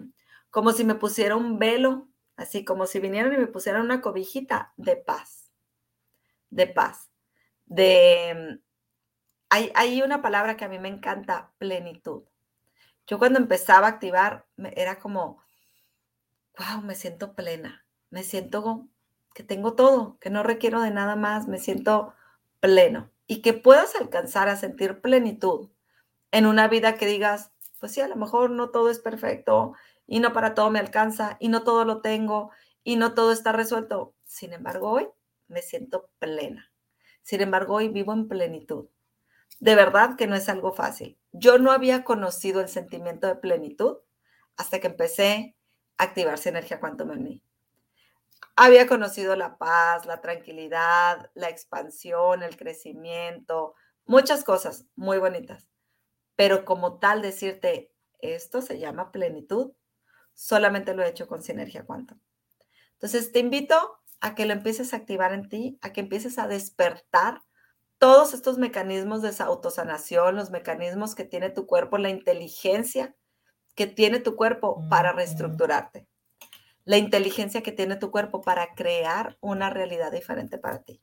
como 0.51 0.73
si 0.73 0.85
me 0.85 0.95
pusiera 0.95 1.37
un 1.37 1.59
velo, 1.59 2.09
así 2.37 2.65
como 2.65 2.87
si 2.87 2.99
vinieran 2.99 3.33
y 3.35 3.39
me 3.39 3.47
pusieran 3.47 3.83
una 3.83 4.01
cobijita 4.01 4.73
de 4.77 4.97
paz, 4.97 5.53
de 6.51 6.67
paz, 6.67 7.11
de, 7.67 8.61
hay, 9.55 10.03
una 10.03 10.23
palabra 10.23 10.57
que 10.57 10.65
a 10.65 10.69
mí 10.69 10.79
me 10.79 10.89
encanta, 10.89 11.53
plenitud. 11.59 12.25
Yo 13.07 13.19
cuando 13.19 13.39
empezaba 13.39 13.87
a 13.87 13.91
activar, 13.91 14.47
era 14.75 14.99
como, 14.99 15.43
wow, 16.59 16.83
me 16.83 16.95
siento 16.95 17.35
plena, 17.35 17.87
me 18.11 18.23
siento 18.23 18.89
que 19.35 19.43
tengo 19.43 19.75
todo, 19.75 20.19
que 20.19 20.31
no 20.31 20.43
requiero 20.43 20.81
de 20.81 20.91
nada 20.91 21.17
más, 21.17 21.47
me 21.49 21.59
siento 21.59 22.15
pleno 22.61 23.11
y 23.27 23.43
que 23.43 23.53
puedas 23.53 23.95
alcanzar 23.97 24.49
a 24.49 24.57
sentir 24.57 25.01
plenitud 25.01 25.71
en 26.31 26.47
una 26.47 26.69
vida 26.69 26.97
que 26.97 27.07
digas, 27.07 27.53
pues 27.79 27.93
sí, 27.93 28.01
a 28.01 28.09
lo 28.09 28.17
mejor 28.17 28.51
no 28.51 28.71
todo 28.71 28.91
es 28.91 28.99
perfecto 28.99 29.75
y 30.07 30.21
no 30.21 30.33
para 30.33 30.55
todo 30.55 30.71
me 30.71 30.79
alcanza 30.79 31.37
y 31.41 31.49
no 31.49 31.63
todo 31.65 31.85
lo 31.85 32.01
tengo 32.01 32.51
y 32.83 32.97
no 32.97 33.15
todo 33.15 33.33
está 33.33 33.53
resuelto. 33.53 34.15
Sin 34.25 34.53
embargo, 34.53 34.91
hoy 34.91 35.09
me 35.49 35.63
siento 35.63 36.11
plena. 36.19 36.73
Sin 37.23 37.41
embargo, 37.41 37.75
hoy 37.75 37.89
vivo 37.89 38.13
en 38.13 38.29
plenitud 38.29 38.89
de 39.61 39.75
verdad 39.75 40.17
que 40.17 40.27
no 40.27 40.35
es 40.35 40.49
algo 40.49 40.73
fácil. 40.73 41.19
Yo 41.33 41.59
no 41.59 41.73
había 41.73 42.05
conocido 42.05 42.61
el 42.61 42.69
sentimiento 42.69 43.27
de 43.27 43.37
plenitud 43.37 43.99
hasta 44.57 44.81
que 44.81 44.89
empecé 44.89 45.57
a 45.99 46.05
activarse 46.05 46.49
energía 46.49 46.81
cuanto 46.81 47.11
en 47.11 47.23
mí. 47.23 47.43
Había 48.57 48.87
conocido 48.87 49.35
la 49.37 49.59
paz, 49.59 50.07
la 50.07 50.21
tranquilidad, 50.21 51.31
la 51.35 51.49
expansión, 51.49 52.43
el 52.43 52.57
crecimiento, 52.57 53.75
muchas 54.07 54.45
cosas 54.45 54.87
muy 54.95 55.19
bonitas. 55.19 55.69
Pero 56.37 56.65
como 56.65 56.99
tal 56.99 57.23
decirte, 57.23 57.93
esto 58.21 58.63
se 58.63 58.79
llama 58.79 59.13
plenitud, 59.13 59.73
solamente 60.35 60.95
lo 60.95 61.03
he 61.03 61.09
hecho 61.09 61.27
con 61.27 61.43
Sinergia 61.43 61.85
Quantum. 61.85 62.19
Entonces 62.95 63.33
te 63.33 63.39
invito 63.39 64.01
a 64.21 64.35
que 64.35 64.47
lo 64.47 64.53
empieces 64.53 64.93
a 64.93 64.99
activar 64.99 65.33
en 65.33 65.49
ti, 65.49 65.79
a 65.83 65.93
que 65.93 66.01
empieces 66.01 66.39
a 66.39 66.47
despertar 66.49 67.43
todos 67.99 68.35
estos 68.35 68.59
mecanismos 68.59 69.23
de 69.23 69.35
autosanación, 69.43 70.37
los 70.37 70.51
mecanismos 70.51 71.15
que 71.15 71.25
tiene 71.25 71.51
tu 71.51 71.67
cuerpo, 71.67 71.99
la 71.99 72.11
inteligencia 72.11 73.15
que 73.75 73.87
tiene 73.87 74.21
tu 74.21 74.37
cuerpo 74.37 74.87
para 74.89 75.13
reestructurarte, 75.13 76.07
la 76.85 76.99
inteligencia 76.99 77.63
que 77.63 77.73
tiene 77.73 77.97
tu 77.97 78.11
cuerpo 78.11 78.43
para 78.43 78.75
crear 78.75 79.37
una 79.41 79.71
realidad 79.71 80.13
diferente 80.13 80.59
para 80.59 80.83
ti. 80.83 81.03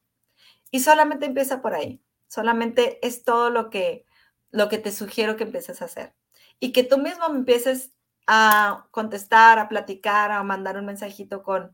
Y 0.70 0.80
solamente 0.80 1.26
empieza 1.26 1.62
por 1.62 1.74
ahí, 1.74 2.02
solamente 2.28 3.06
es 3.06 3.24
todo 3.24 3.50
lo 3.50 3.70
que, 3.70 4.06
lo 4.52 4.70
que 4.70 4.78
te 4.78 4.92
sugiero 4.92 5.36
que 5.36 5.44
empieces 5.44 5.82
a 5.82 5.86
hacer. 5.86 6.14
Y 6.60 6.72
que 6.72 6.84
tú 6.84 6.98
mismo 6.98 7.26
empieces 7.26 7.92
a 8.28 8.88
contestar, 8.92 9.60
a 9.60 9.68
platicar, 9.68 10.32
a 10.32 10.44
mandar 10.44 10.78
un 10.78 10.86
mensajito 10.86 11.44
con 11.44 11.72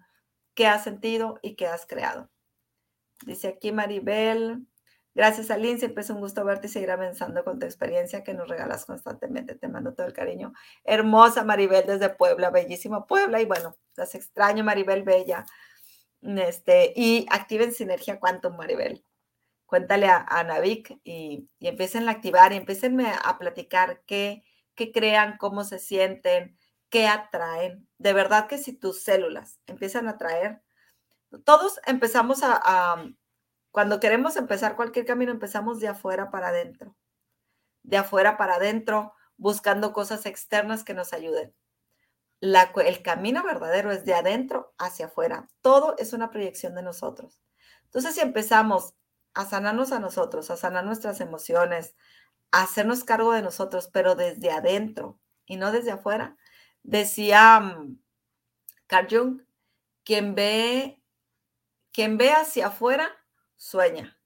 qué 0.53 0.65
has 0.65 0.83
sentido 0.83 1.39
y 1.43 1.55
qué 1.55 1.67
has 1.67 1.85
creado. 1.85 2.29
Dice 3.25 3.49
aquí 3.49 3.71
Maribel, 3.71 4.65
gracias 5.17 5.49
Aline, 5.49 5.79
siempre 5.79 6.03
es 6.03 6.09
un 6.11 6.19
gusto 6.19 6.45
verte 6.45 6.67
y 6.67 6.69
seguir 6.69 6.91
avanzando 6.91 7.43
con 7.43 7.57
tu 7.59 7.65
experiencia 7.65 8.23
que 8.23 8.35
nos 8.35 8.47
regalas 8.47 8.85
constantemente. 8.85 9.55
Te 9.55 9.67
mando 9.67 9.93
todo 9.93 10.05
el 10.05 10.13
cariño. 10.13 10.53
Hermosa 10.83 11.43
Maribel 11.43 11.85
desde 11.85 12.09
Puebla, 12.09 12.51
bellísimo 12.51 13.07
Puebla 13.07 13.41
y 13.41 13.45
bueno, 13.45 13.75
las 13.95 14.13
extraño 14.15 14.63
Maribel 14.63 15.03
Bella. 15.03 15.45
Este, 16.21 16.93
y 16.95 17.25
activen 17.29 17.73
Sinergia 17.73 18.19
Quantum, 18.19 18.55
Maribel. 18.55 19.03
Cuéntale 19.65 20.07
a, 20.07 20.25
a 20.29 20.65
y, 20.65 20.93
y 21.03 21.67
empiecen 21.67 22.07
a 22.07 22.11
activar 22.11 22.53
y 22.53 22.57
empiecen 22.57 23.01
a 23.01 23.37
platicar 23.37 24.03
qué, 24.05 24.43
qué 24.75 24.91
crean, 24.91 25.37
cómo 25.37 25.63
se 25.63 25.79
sienten, 25.79 26.57
qué 26.89 27.07
atraen. 27.07 27.87
De 27.97 28.13
verdad 28.13 28.47
que 28.47 28.59
si 28.59 28.73
tus 28.73 29.03
células 29.03 29.59
empiezan 29.65 30.07
a 30.07 30.11
atraer, 30.11 30.61
todos 31.43 31.79
empezamos 31.85 32.41
a, 32.43 33.03
cuando 33.71 33.99
queremos 33.99 34.35
empezar 34.37 34.75
cualquier 34.75 35.05
camino, 35.05 35.31
empezamos 35.31 35.79
de 35.79 35.87
afuera 35.87 36.31
para 36.31 36.49
adentro. 36.49 36.95
De 37.83 37.97
afuera 37.97 38.37
para 38.37 38.55
adentro, 38.55 39.13
buscando 39.37 39.93
cosas 39.93 40.25
externas 40.25 40.83
que 40.83 40.93
nos 40.93 41.13
ayuden. 41.13 41.55
La, 42.39 42.71
el 42.85 43.01
camino 43.01 43.43
verdadero 43.43 43.91
es 43.91 44.05
de 44.05 44.13
adentro 44.13 44.73
hacia 44.77 45.07
afuera. 45.07 45.49
Todo 45.61 45.95
es 45.97 46.13
una 46.13 46.29
proyección 46.29 46.75
de 46.75 46.83
nosotros. 46.83 47.39
Entonces, 47.85 48.15
si 48.15 48.21
empezamos 48.21 48.93
a 49.33 49.45
sanarnos 49.45 49.91
a 49.91 49.99
nosotros, 49.99 50.49
a 50.51 50.57
sanar 50.57 50.85
nuestras 50.85 51.21
emociones, 51.21 51.95
a 52.51 52.63
hacernos 52.63 53.03
cargo 53.03 53.33
de 53.33 53.41
nosotros, 53.41 53.89
pero 53.91 54.15
desde 54.15 54.51
adentro 54.51 55.19
y 55.45 55.57
no 55.57 55.71
desde 55.71 55.91
afuera, 55.91 56.37
Decía 56.87 57.59
mm, 57.59 57.99
Carl 58.87 59.07
Jung, 59.09 59.41
quien 60.05 60.35
ve, 60.35 61.03
quien 61.91 62.17
ve 62.17 62.31
hacia 62.31 62.67
afuera, 62.67 63.11
sueña, 63.57 64.19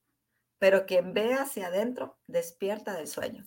pero 0.59 0.85
quien 0.85 1.13
ve 1.13 1.33
hacia 1.33 1.67
adentro, 1.67 2.19
despierta 2.27 2.93
del 2.93 3.07
sueño. 3.07 3.45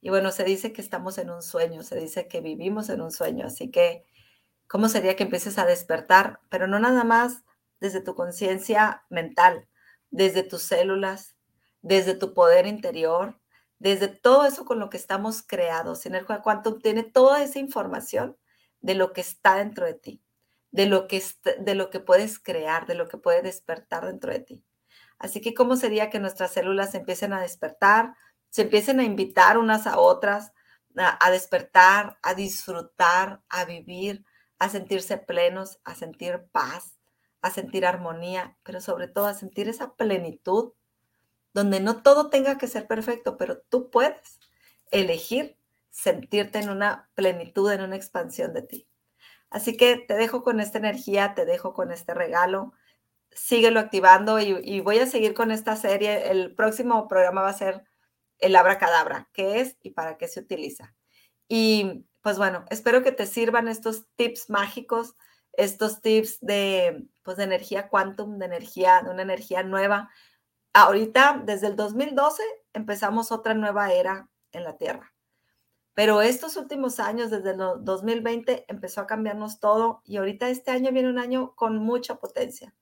Y 0.00 0.10
bueno, 0.10 0.32
se 0.32 0.44
dice 0.44 0.72
que 0.72 0.80
estamos 0.80 1.18
en 1.18 1.30
un 1.30 1.42
sueño, 1.42 1.82
se 1.82 1.96
dice 1.96 2.28
que 2.28 2.40
vivimos 2.40 2.88
en 2.88 3.00
un 3.00 3.10
sueño, 3.10 3.46
así 3.46 3.70
que, 3.70 4.04
¿cómo 4.66 4.88
sería 4.88 5.16
que 5.16 5.24
empieces 5.24 5.58
a 5.58 5.66
despertar? 5.66 6.40
Pero 6.48 6.66
no 6.66 6.78
nada 6.78 7.04
más 7.04 7.44
desde 7.80 8.00
tu 8.00 8.14
conciencia 8.14 9.04
mental, 9.10 9.68
desde 10.10 10.42
tus 10.42 10.62
células, 10.62 11.36
desde 11.82 12.14
tu 12.14 12.34
poder 12.34 12.66
interior, 12.66 13.40
desde 13.78 14.08
todo 14.08 14.46
eso 14.46 14.64
con 14.64 14.78
lo 14.78 14.90
que 14.90 14.96
estamos 14.96 15.42
creados. 15.42 16.00
Sinergia 16.00 16.42
Quantum 16.42 16.80
tiene 16.80 17.04
toda 17.04 17.42
esa 17.42 17.58
información 17.58 18.36
de 18.80 18.94
lo 18.94 19.12
que 19.12 19.20
está 19.20 19.56
dentro 19.56 19.86
de 19.86 19.94
ti, 19.94 20.22
de 20.70 20.86
lo 20.86 21.06
que, 21.08 21.22
de 21.60 21.74
lo 21.74 21.90
que 21.90 22.00
puedes 22.00 22.38
crear, 22.38 22.86
de 22.86 22.94
lo 22.94 23.08
que 23.08 23.18
puede 23.18 23.42
despertar 23.42 24.06
dentro 24.06 24.32
de 24.32 24.40
ti. 24.40 24.64
Así 25.18 25.40
que, 25.40 25.54
¿cómo 25.54 25.76
sería 25.76 26.10
que 26.10 26.20
nuestras 26.20 26.52
células 26.52 26.94
empiecen 26.94 27.32
a 27.32 27.40
despertar, 27.40 28.14
se 28.50 28.62
empiecen 28.62 29.00
a 29.00 29.04
invitar 29.04 29.58
unas 29.58 29.86
a 29.86 29.98
otras, 29.98 30.52
a, 30.96 31.24
a 31.24 31.30
despertar, 31.30 32.18
a 32.22 32.34
disfrutar, 32.34 33.42
a 33.48 33.64
vivir, 33.64 34.24
a 34.58 34.68
sentirse 34.68 35.18
plenos, 35.18 35.80
a 35.84 35.94
sentir 35.94 36.46
paz, 36.52 36.98
a 37.42 37.50
sentir 37.50 37.86
armonía, 37.86 38.56
pero 38.62 38.80
sobre 38.80 39.08
todo 39.08 39.26
a 39.26 39.34
sentir 39.34 39.68
esa 39.68 39.94
plenitud 39.94 40.72
donde 41.54 41.80
no 41.80 42.02
todo 42.02 42.30
tenga 42.30 42.58
que 42.58 42.66
ser 42.66 42.86
perfecto, 42.86 43.36
pero 43.36 43.60
tú 43.68 43.90
puedes 43.90 44.38
elegir 44.90 45.56
sentirte 45.90 46.58
en 46.58 46.70
una 46.70 47.10
plenitud, 47.14 47.70
en 47.72 47.82
una 47.82 47.96
expansión 47.96 48.52
de 48.52 48.62
ti. 48.62 48.88
Así 49.50 49.76
que 49.76 49.96
te 49.96 50.14
dejo 50.14 50.42
con 50.42 50.60
esta 50.60 50.78
energía, 50.78 51.34
te 51.34 51.44
dejo 51.44 51.72
con 51.72 51.90
este 51.90 52.14
regalo. 52.14 52.72
Síguelo 53.30 53.80
activando 53.80 54.38
y, 54.40 54.80
voy 54.80 54.98
a 54.98 55.06
seguir 55.06 55.34
con 55.34 55.50
esta 55.50 55.76
serie. 55.76 56.30
El 56.30 56.54
próximo 56.54 57.08
programa 57.08 57.42
va 57.42 57.50
a 57.50 57.54
ser 57.54 57.84
el 58.38 58.56
abracadabra, 58.56 59.28
qué 59.32 59.60
es 59.60 59.76
y 59.82 59.90
para 59.90 60.16
qué 60.16 60.28
se 60.28 60.40
utiliza. 60.40 60.94
Y 61.48 62.06
pues 62.20 62.38
bueno, 62.38 62.64
espero 62.70 63.02
que 63.02 63.12
te 63.12 63.26
sirvan 63.26 63.68
estos 63.68 64.06
tips 64.16 64.50
mágicos, 64.50 65.14
estos 65.52 66.00
tips 66.02 66.38
de, 66.40 67.06
pues 67.22 67.36
de 67.36 67.44
energía 67.44 67.88
quantum, 67.88 68.38
de 68.38 68.46
energía, 68.46 69.02
de 69.02 69.10
una 69.10 69.22
energía 69.22 69.62
nueva. 69.62 70.10
Ahorita, 70.72 71.42
desde 71.44 71.68
el 71.68 71.76
2012, 71.76 72.42
empezamos 72.72 73.32
otra 73.32 73.54
nueva 73.54 73.92
era 73.92 74.28
en 74.52 74.64
la 74.64 74.76
Tierra. 74.76 75.14
Pero 75.94 76.22
estos 76.22 76.56
últimos 76.56 77.00
años, 77.00 77.30
desde 77.30 77.50
el 77.50 77.58
2020, 77.80 78.66
empezó 78.68 79.00
a 79.00 79.06
cambiarnos 79.08 79.58
todo 79.58 80.00
y 80.04 80.18
ahorita 80.18 80.48
este 80.48 80.70
año 80.70 80.92
viene 80.92 81.08
un 81.08 81.18
año 81.18 81.56
con 81.56 81.78
mucha 81.78 82.16
potencia. 82.16 82.72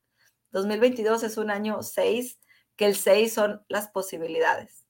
2022 0.57 1.23
es 1.23 1.37
un 1.37 1.51
año 1.51 1.83
6, 1.83 2.40
que 2.77 2.87
el 2.87 2.97
6 2.97 3.33
son 3.33 3.62
las 3.69 3.88
posibilidades. 3.88 4.87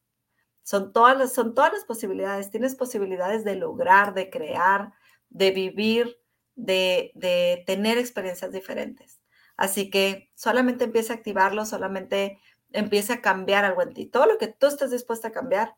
Son 0.63 0.93
todas 0.93 1.19
las, 1.19 1.33
son 1.33 1.55
todas 1.55 1.73
las 1.73 1.85
posibilidades. 1.85 2.51
Tienes 2.51 2.77
posibilidades 2.77 3.45
de 3.45 3.57
lograr, 3.57 4.15
de 4.15 4.31
crear, 4.31 4.93
de 5.29 5.51
vivir, 5.51 6.21
de, 6.55 7.11
de 7.15 7.65
tener 7.67 7.99
experiencias 7.99 8.53
diferentes. 8.53 9.21
Así 9.57 9.91
que 9.91 10.31
solamente 10.37 10.85
empieza 10.85 11.13
a 11.13 11.17
activarlo, 11.17 11.67
solamente 11.67 12.39
empieza 12.73 13.15
a 13.15 13.21
cambiar 13.21 13.65
algo 13.65 13.83
en 13.83 13.93
ti. 13.93 14.07
Todo 14.07 14.27
lo 14.27 14.39
que 14.39 14.49
tú 14.49 14.67
estés 14.67 14.91
dispuesta 14.93 15.29
a 15.29 15.33
cambiar 15.33 15.75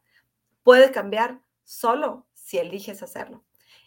puede 0.63 0.91
cambiar 0.91 1.41
solo 1.65 2.27
si 2.35 2.59
eliges 2.59 3.03
hacerlo. 3.03 3.45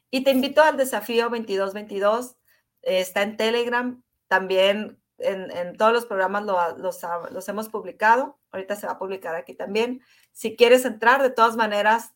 Y 0.09 0.23
te 0.23 0.31
invito 0.31 0.63
al 0.63 0.77
desafío 0.77 1.29
2222. 1.29 2.37
está 2.81 3.21
en 3.21 3.37
Telegram. 3.37 4.03
También 4.27 5.00
en, 5.23 5.77
todos 5.77 5.93
los 5.93 6.05
programas 6.05 6.43
los, 6.43 7.49
hemos 7.49 7.69
publicado. 7.69 8.39
Ahorita 8.51 8.75
se 8.75 8.87
va 8.87 8.93
a 8.93 8.99
publicar 8.99 9.35
aquí 9.35 9.53
también. 9.53 10.01
Si 10.31 10.55
quieres 10.55 10.85
entrar, 10.85 11.21
de 11.21 11.29
todas 11.29 11.55
maneras, 11.55 12.13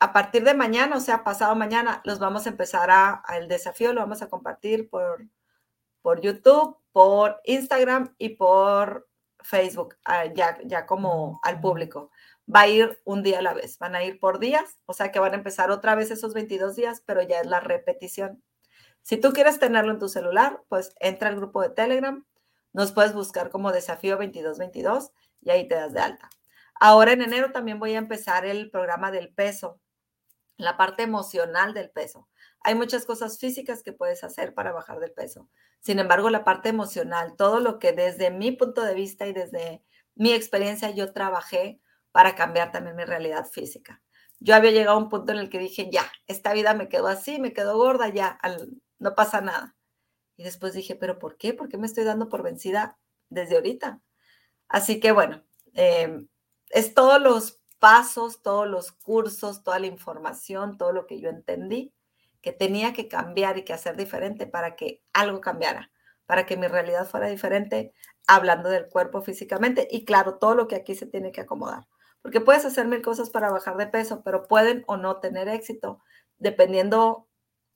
a 0.00 0.12
partir 0.12 0.44
de 0.44 0.54
mañana, 0.54 0.96
o 0.96 1.00
sea, 1.00 1.24
pasado 1.24 1.54
mañana, 1.56 2.02
los 2.04 2.18
vamos 2.18 2.46
a 2.46 2.50
empezar 2.50 2.90
a, 2.90 3.22
el 3.36 3.48
desafío, 3.48 3.92
lo 3.92 4.00
vamos 4.00 4.22
a 4.22 4.28
compartir 4.28 4.90
por, 4.90 5.26
por 6.02 6.20
YouTube, 6.20 6.76
por 6.92 7.40
Instagram 7.44 8.14
y 8.18 8.30
por 8.30 9.08
Facebook, 9.40 9.96
ah, 10.04 10.26
ya, 10.26 10.58
ya 10.64 10.86
como 10.86 11.40
al 11.42 11.60
público 11.60 12.10
va 12.52 12.62
a 12.62 12.68
ir 12.68 13.00
un 13.04 13.22
día 13.22 13.40
a 13.40 13.42
la 13.42 13.54
vez, 13.54 13.78
van 13.78 13.94
a 13.94 14.04
ir 14.04 14.20
por 14.20 14.38
días, 14.38 14.78
o 14.86 14.92
sea 14.92 15.10
que 15.10 15.18
van 15.18 15.32
a 15.32 15.36
empezar 15.36 15.70
otra 15.70 15.94
vez 15.94 16.10
esos 16.10 16.34
22 16.34 16.76
días, 16.76 17.02
pero 17.04 17.22
ya 17.22 17.40
es 17.40 17.46
la 17.46 17.60
repetición. 17.60 18.42
Si 19.02 19.16
tú 19.16 19.32
quieres 19.32 19.58
tenerlo 19.58 19.92
en 19.92 19.98
tu 19.98 20.08
celular, 20.08 20.62
pues 20.68 20.94
entra 21.00 21.28
al 21.28 21.36
grupo 21.36 21.62
de 21.62 21.70
Telegram, 21.70 22.24
nos 22.76 22.92
puedes 22.92 23.14
buscar 23.14 23.48
como 23.48 23.72
desafío 23.72 24.18
2222 24.18 25.10
y 25.40 25.48
ahí 25.48 25.66
te 25.66 25.76
das 25.76 25.94
de 25.94 26.00
alta. 26.00 26.28
Ahora 26.78 27.12
en 27.12 27.22
enero 27.22 27.50
también 27.50 27.78
voy 27.78 27.94
a 27.94 27.98
empezar 27.98 28.44
el 28.44 28.70
programa 28.70 29.10
del 29.10 29.32
peso, 29.32 29.80
la 30.58 30.76
parte 30.76 31.02
emocional 31.02 31.72
del 31.72 31.88
peso. 31.88 32.28
Hay 32.60 32.74
muchas 32.74 33.06
cosas 33.06 33.38
físicas 33.38 33.82
que 33.82 33.94
puedes 33.94 34.22
hacer 34.24 34.52
para 34.52 34.72
bajar 34.72 35.00
del 35.00 35.12
peso. 35.12 35.48
Sin 35.80 35.98
embargo, 36.00 36.28
la 36.28 36.44
parte 36.44 36.68
emocional, 36.68 37.34
todo 37.38 37.60
lo 37.60 37.78
que 37.78 37.92
desde 37.92 38.30
mi 38.30 38.52
punto 38.52 38.82
de 38.82 38.92
vista 38.92 39.26
y 39.26 39.32
desde 39.32 39.82
mi 40.14 40.34
experiencia 40.34 40.90
yo 40.90 41.14
trabajé 41.14 41.80
para 42.12 42.34
cambiar 42.34 42.72
también 42.72 42.96
mi 42.96 43.04
realidad 43.04 43.46
física. 43.46 44.02
Yo 44.38 44.54
había 44.54 44.72
llegado 44.72 44.98
a 44.98 45.00
un 45.00 45.08
punto 45.08 45.32
en 45.32 45.38
el 45.38 45.48
que 45.48 45.58
dije, 45.58 45.88
ya, 45.90 46.12
esta 46.26 46.52
vida 46.52 46.74
me 46.74 46.90
quedó 46.90 47.06
así, 47.06 47.40
me 47.40 47.54
quedó 47.54 47.78
gorda, 47.78 48.10
ya, 48.10 48.38
no 48.98 49.14
pasa 49.14 49.40
nada. 49.40 49.75
Y 50.36 50.44
después 50.44 50.74
dije, 50.74 50.94
pero 50.94 51.18
¿por 51.18 51.36
qué? 51.36 51.54
¿Por 51.54 51.68
qué 51.68 51.78
me 51.78 51.86
estoy 51.86 52.04
dando 52.04 52.28
por 52.28 52.42
vencida 52.42 52.98
desde 53.30 53.56
ahorita? 53.56 54.00
Así 54.68 55.00
que 55.00 55.12
bueno, 55.12 55.44
em, 55.74 56.28
es 56.70 56.94
todos 56.94 57.20
los 57.20 57.60
pasos, 57.78 58.42
todos 58.42 58.66
los 58.68 58.92
cursos, 58.92 59.62
toda 59.62 59.78
la 59.78 59.86
información, 59.86 60.78
todo 60.78 60.92
lo 60.92 61.06
que 61.06 61.20
yo 61.20 61.30
entendí 61.30 61.92
que 62.46 62.52
tenía 62.52 62.92
que 62.92 63.08
cambiar 63.08 63.58
y 63.58 63.64
que 63.64 63.72
hacer 63.72 63.96
diferente 63.96 64.46
para 64.46 64.76
que 64.76 65.02
algo 65.12 65.40
cambiara, 65.40 65.90
para 66.26 66.46
que 66.46 66.56
mi 66.56 66.68
realidad 66.68 67.04
fuera 67.04 67.26
diferente, 67.26 67.92
hablando 68.28 68.68
del 68.68 68.86
cuerpo 68.86 69.20
físicamente 69.20 69.88
y 69.90 70.04
claro, 70.04 70.38
todo 70.38 70.54
lo 70.54 70.68
que 70.68 70.76
aquí 70.76 70.94
se 70.94 71.06
tiene 71.06 71.32
que 71.32 71.40
acomodar. 71.40 71.88
Porque 72.22 72.40
puedes 72.40 72.64
hacer 72.64 72.86
mil 72.86 73.02
cosas 73.02 73.30
para 73.30 73.50
bajar 73.50 73.76
de 73.76 73.88
peso, 73.88 74.22
pero 74.24 74.46
pueden 74.46 74.84
o 74.86 74.96
no 74.96 75.18
tener 75.18 75.48
éxito 75.48 76.00
dependiendo 76.38 77.26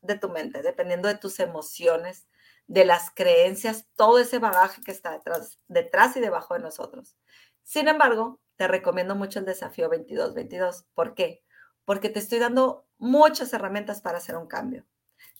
de 0.03 0.17
tu 0.17 0.29
mente, 0.29 0.63
dependiendo 0.63 1.09
de 1.09 1.17
tus 1.17 1.41
emociones, 1.41 2.29
de 2.67 2.85
las 2.85 3.11
creencias, 3.11 3.87
todo 3.97 4.19
ese 4.19 4.39
bagaje 4.39 4.83
que 4.83 4.93
está 4.93 5.11
detrás, 5.11 5.59
detrás 5.69 6.17
y 6.17 6.21
debajo 6.21 6.55
de 6.55 6.61
nosotros. 6.61 7.17
Sin 7.63 7.89
embargo, 7.89 8.41
te 8.57 8.69
recomiendo 8.69 9.15
mucho 9.15 9.39
el 9.39 9.45
desafío 9.45 9.91
22-22. 9.91 10.85
¿Por 10.95 11.15
qué? 11.15 11.43
Porque 11.85 12.09
te 12.09 12.19
estoy 12.19 12.39
dando 12.39 12.87
muchas 12.99 13.53
herramientas 13.53 14.01
para 14.01 14.19
hacer 14.19 14.37
un 14.37 14.47
cambio. 14.47 14.87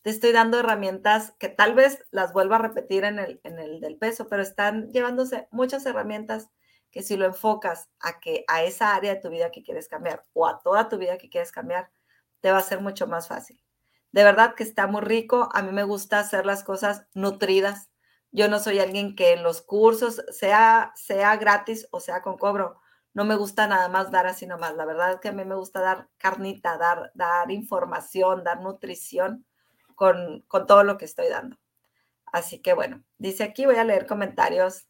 Te 0.03 0.11
estoy 0.11 0.33
dando 0.33 0.59
herramientas 0.59 1.35
que 1.39 1.49
tal 1.49 1.75
vez 1.75 2.05
las 2.11 2.33
vuelva 2.33 2.57
a 2.57 2.61
repetir 2.61 3.05
en 3.05 3.19
el, 3.19 3.41
en 3.45 3.59
el 3.59 3.81
del 3.81 3.99
peso, 3.99 4.29
pero 4.29 4.43
están 4.43 4.91
llevándose 4.91 5.49
muchas 5.51 5.85
herramientas 5.87 6.49
que 6.91 7.03
si 7.03 7.17
lo 7.17 7.27
enfocas 7.27 7.91
a 8.01 8.21
que 8.21 8.45
a 8.49 8.63
esa 8.65 8.95
área 8.95 9.15
de 9.15 9.21
tu 9.21 9.29
vida 9.29 9.51
que 9.51 9.63
quieres 9.63 9.89
cambiar 9.89 10.25
o 10.33 10.47
a 10.47 10.61
toda 10.61 10.89
tu 10.89 10.99
vida 10.99 11.19
que 11.19 11.29
quieres 11.29 11.53
cambiar, 11.53 11.91
te 12.41 12.51
va 12.51 12.59
a 12.59 12.63
ser 12.63 12.81
mucho 12.81 13.07
más 13.07 13.29
fácil. 13.29 13.63
De 14.13 14.25
verdad 14.25 14.55
que 14.55 14.63
está 14.65 14.87
muy 14.87 15.03
rico. 15.03 15.49
A 15.53 15.63
mí 15.63 15.73
me 15.73 15.85
gusta 15.85 16.19
hacer 16.19 16.47
las 16.47 16.65
cosas 16.65 17.07
nutridas. 17.15 17.91
Yo 18.33 18.49
no 18.49 18.59
soy 18.59 18.79
alguien 18.79 19.15
que 19.17 19.33
en 19.33 19.43
los 19.43 19.63
cursos, 19.63 20.23
sea, 20.31 20.93
sea 20.97 21.37
gratis 21.37 21.89
o 21.91 22.01
sea 22.01 22.23
con 22.23 22.39
cobro, 22.39 22.81
no 23.13 23.25
me 23.25 23.35
gusta 23.35 23.67
nada 23.67 23.89
más 23.89 24.11
dar 24.11 24.27
así 24.27 24.47
nomás. 24.47 24.75
La 24.77 24.85
verdad 24.85 25.13
es 25.15 25.21
que 25.21 25.29
a 25.29 25.33
mí 25.33 25.45
me 25.45 25.57
gusta 25.57 25.81
dar 25.81 26.09
carnita, 26.17 26.79
dar, 26.79 27.11
dar 27.15 27.51
información, 27.51 28.45
dar 28.45 28.61
nutrición 28.61 29.47
con, 29.97 30.43
con 30.49 30.67
todo 30.67 30.85
lo 30.85 30.97
que 30.99 31.05
estoy 31.07 31.29
dando. 31.29 31.57
Así 32.27 32.61
que 32.61 32.75
bueno, 32.75 33.05
dice 33.19 33.45
aquí, 33.45 33.67
voy 33.67 33.77
a 33.77 33.85
leer 33.85 34.07
comentarios. 34.07 34.87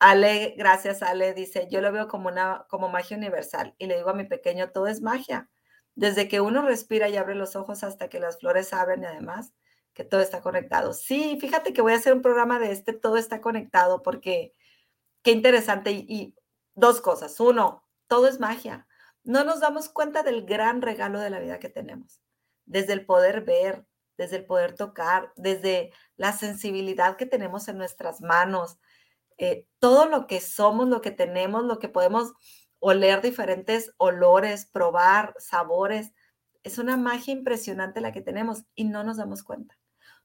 Ale, 0.00 0.54
gracias 0.56 1.02
Ale, 1.02 1.34
dice, 1.34 1.68
yo 1.70 1.80
lo 1.80 1.92
veo 1.92 2.08
como 2.08 2.28
una 2.28 2.66
como 2.68 2.88
magia 2.88 3.16
universal 3.16 3.74
y 3.78 3.86
le 3.86 3.96
digo 3.96 4.10
a 4.10 4.14
mi 4.14 4.24
pequeño, 4.24 4.70
todo 4.70 4.86
es 4.88 5.02
magia. 5.02 5.50
Desde 5.98 6.28
que 6.28 6.40
uno 6.40 6.62
respira 6.62 7.08
y 7.08 7.16
abre 7.16 7.34
los 7.34 7.56
ojos 7.56 7.82
hasta 7.82 8.08
que 8.08 8.20
las 8.20 8.38
flores 8.38 8.72
abren 8.72 9.02
y 9.02 9.06
además 9.06 9.52
que 9.94 10.04
todo 10.04 10.20
está 10.20 10.40
conectado. 10.40 10.92
Sí, 10.92 11.38
fíjate 11.40 11.72
que 11.72 11.82
voy 11.82 11.92
a 11.92 11.96
hacer 11.96 12.12
un 12.12 12.22
programa 12.22 12.60
de 12.60 12.70
este, 12.70 12.92
todo 12.92 13.16
está 13.16 13.40
conectado 13.40 14.00
porque 14.04 14.54
qué 15.24 15.32
interesante 15.32 15.90
y 15.90 16.36
dos 16.76 17.00
cosas. 17.00 17.40
Uno, 17.40 17.82
todo 18.06 18.28
es 18.28 18.38
magia. 18.38 18.86
No 19.24 19.42
nos 19.42 19.58
damos 19.58 19.88
cuenta 19.88 20.22
del 20.22 20.46
gran 20.46 20.82
regalo 20.82 21.18
de 21.18 21.30
la 21.30 21.40
vida 21.40 21.58
que 21.58 21.68
tenemos, 21.68 22.22
desde 22.64 22.92
el 22.92 23.04
poder 23.04 23.40
ver, 23.40 23.84
desde 24.16 24.36
el 24.36 24.46
poder 24.46 24.76
tocar, 24.76 25.32
desde 25.34 25.92
la 26.16 26.30
sensibilidad 26.30 27.16
que 27.16 27.26
tenemos 27.26 27.66
en 27.66 27.76
nuestras 27.76 28.20
manos, 28.20 28.78
eh, 29.36 29.66
todo 29.80 30.06
lo 30.06 30.28
que 30.28 30.40
somos, 30.40 30.86
lo 30.86 31.00
que 31.00 31.10
tenemos, 31.10 31.64
lo 31.64 31.80
que 31.80 31.88
podemos 31.88 32.34
oler 32.80 33.20
diferentes 33.22 33.92
olores, 33.96 34.66
probar 34.66 35.34
sabores. 35.38 36.12
Es 36.62 36.78
una 36.78 36.96
magia 36.96 37.32
impresionante 37.32 38.00
la 38.00 38.12
que 38.12 38.20
tenemos 38.20 38.64
y 38.74 38.84
no 38.84 39.04
nos 39.04 39.16
damos 39.16 39.42
cuenta. 39.42 39.78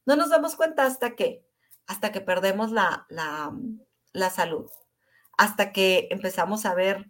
No 0.06 0.16
nos 0.16 0.30
damos 0.30 0.56
cuenta 0.56 0.86
hasta 0.86 1.16
que, 1.16 1.46
hasta 1.88 2.12
que 2.12 2.22
perdemos 2.22 2.72
la, 2.72 3.06
la, 3.10 3.54
la 4.12 4.30
salud 4.30 4.70
hasta 5.38 5.72
que 5.72 6.08
empezamos 6.12 6.66
a 6.66 6.74
ver, 6.74 7.10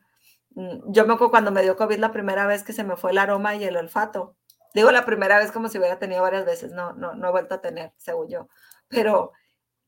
mm, 0.55 0.91
yo 0.91 1.05
me 1.05 1.13
acuerdo 1.13 1.31
cuando 1.31 1.51
me 1.51 1.61
dio 1.61 1.75
COVID 1.75 1.97
la 1.97 2.11
primera 2.11 2.47
vez 2.47 2.63
que 2.63 2.73
se 2.73 2.83
me 2.83 2.95
fue 2.97 3.11
el 3.11 3.17
aroma 3.17 3.55
y 3.55 3.63
el 3.63 3.77
olfato. 3.77 4.35
Digo 4.73 4.91
la 4.91 5.05
primera 5.05 5.37
vez 5.39 5.51
como 5.51 5.69
si 5.69 5.77
hubiera 5.77 5.99
tenido 5.99 6.21
varias 6.21 6.45
veces, 6.45 6.71
no, 6.71 6.93
no, 6.93 7.13
no 7.13 7.27
he 7.27 7.31
vuelto 7.31 7.55
a 7.55 7.61
tener, 7.61 7.93
según 7.97 8.29
yo. 8.29 8.49
Pero 8.87 9.31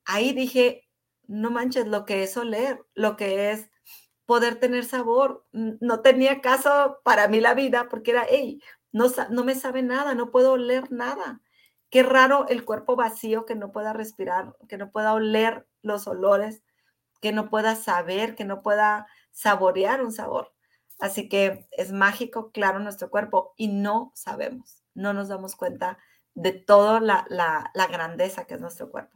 ahí 0.05 0.33
dije, 0.33 0.87
no 1.27 1.49
manches, 1.51 1.87
lo 1.87 2.05
que 2.05 2.23
es 2.23 2.37
oler, 2.37 2.79
lo 2.93 3.15
que 3.17 3.51
es 3.51 3.69
poder 4.25 4.59
tener 4.59 4.85
sabor. 4.85 5.45
No 5.51 6.01
tenía 6.01 6.41
caso 6.41 6.99
para 7.03 7.27
mí 7.27 7.39
la 7.39 7.53
vida 7.53 7.87
porque 7.89 8.11
era, 8.11 8.25
hey, 8.29 8.61
no, 8.91 9.09
me 9.43 9.55
sabe 9.55 9.83
nada, 9.83 10.15
no 10.15 10.31
puedo 10.31 10.53
oler 10.53 10.91
nada. 10.91 11.41
Qué 11.89 12.03
raro 12.03 12.47
el 12.49 12.65
cuerpo 12.65 12.95
vacío 12.95 13.45
que 13.45 13.55
no 13.55 13.71
pueda 13.71 13.93
respirar, 13.93 14.55
que 14.67 14.77
no 14.77 14.91
pueda 14.91 15.13
oler 15.13 15.67
los 15.81 16.07
olores 16.07 16.63
que 17.25 17.31
no 17.31 17.49
pueda 17.49 17.75
saber, 17.75 18.35
que 18.35 18.45
no 18.45 18.61
pueda 18.61 19.07
saborear 19.31 20.03
un 20.03 20.11
sabor. 20.11 20.53
Así 20.99 21.27
que 21.27 21.67
es 21.71 21.91
mágico, 21.91 22.51
claro, 22.51 22.79
nuestro 22.79 23.09
cuerpo 23.09 23.55
y 23.57 23.67
no 23.67 24.11
sabemos, 24.13 24.83
no 24.93 25.11
nos 25.11 25.27
damos 25.27 25.55
cuenta 25.55 25.97
de 26.35 26.51
toda 26.51 26.99
la, 26.99 27.25
la, 27.29 27.87
grandeza 27.87 28.45
que 28.45 28.53
es 28.53 28.61
nuestro 28.61 28.91
cuerpo. 28.91 29.14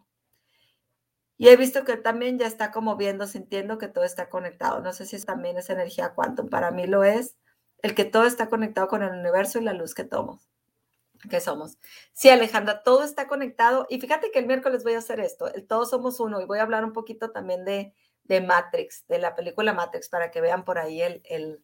Y 1.40 1.48
he 1.48 1.56
visto 1.56 1.86
que 1.86 1.96
también 1.96 2.38
ya 2.38 2.46
está 2.46 2.70
como 2.70 2.98
viendo, 2.98 3.26
sintiendo 3.26 3.78
que 3.78 3.88
todo 3.88 4.04
está 4.04 4.30
conectado. 4.30 4.82
No 4.82 4.92
sé 4.92 5.06
si 5.06 5.18
también 5.24 5.58
es 5.58 5.70
energía 5.70 6.14
quantum. 6.14 6.50
Para 6.50 6.70
mí 6.70 6.86
lo 6.86 7.06
es 7.06 7.38
el 7.82 7.96
que 7.96 8.04
todo 8.04 8.26
está 8.26 8.50
conectado 8.50 8.90
con 8.90 9.04
el 9.04 9.12
universo 9.12 9.58
y 9.58 9.64
la 9.64 9.72
luz 9.72 9.96
que 9.96 10.06
somos. 10.06 10.50
Que 11.30 11.40
somos. 11.40 11.78
Sí, 12.12 12.30
Alejandra, 12.30 12.84
todo 12.84 13.04
está 13.04 13.30
conectado. 13.30 13.88
Y 13.90 14.02
fíjate 14.02 14.32
que 14.32 14.40
el 14.40 14.48
miércoles 14.48 14.84
voy 14.84 14.96
a 14.96 14.98
hacer 14.98 15.22
esto. 15.22 15.52
El 15.54 15.66
todos 15.66 15.90
somos 15.90 16.20
uno. 16.20 16.42
Y 16.42 16.46
voy 16.46 16.60
a 16.60 16.64
hablar 16.64 16.84
un 16.84 16.92
poquito 16.92 17.32
también 17.32 17.64
de, 17.64 17.94
de 18.26 18.42
Matrix, 18.42 19.08
de 19.08 19.20
la 19.20 19.34
película 19.34 19.72
Matrix, 19.72 20.10
para 20.10 20.32
que 20.32 20.42
vean 20.42 20.66
por 20.66 20.78
ahí 20.78 21.02
el, 21.02 21.22
el 21.24 21.64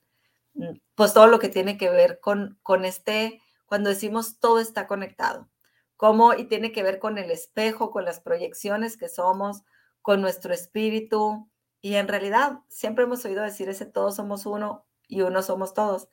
mm, 0.53 0.77
pues 0.95 1.13
todo 1.13 1.27
lo 1.27 1.37
que 1.37 1.49
tiene 1.49 1.77
que 1.77 1.89
ver 1.89 2.21
con, 2.21 2.57
con 2.63 2.85
este, 2.85 3.41
cuando 3.65 3.89
decimos 3.89 4.39
todo 4.39 4.59
está 4.59 4.87
conectado, 4.87 5.49
cómo 5.97 6.33
y 6.33 6.45
tiene 6.45 6.71
que 6.71 6.83
ver 6.83 6.99
con 6.99 7.17
el 7.17 7.31
espejo, 7.31 7.91
con 7.91 8.05
las 8.05 8.19
proyecciones 8.19 8.97
que 8.97 9.09
somos, 9.09 9.63
con 10.01 10.21
nuestro 10.21 10.53
espíritu. 10.53 11.49
Y 11.81 11.95
en 11.95 12.07
realidad 12.07 12.59
siempre 12.67 13.05
hemos 13.05 13.23
oído 13.25 13.43
decir 13.43 13.69
ese 13.69 13.85
todos 13.85 14.15
somos 14.15 14.45
uno 14.45 14.85
y 15.07 15.21
uno 15.21 15.41
somos 15.41 15.73
todos. 15.73 16.09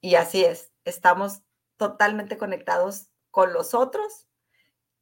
Y 0.00 0.14
así 0.14 0.44
es, 0.44 0.72
estamos 0.84 1.42
totalmente 1.76 2.38
conectados 2.38 3.08
con 3.30 3.52
los 3.52 3.74
otros 3.74 4.26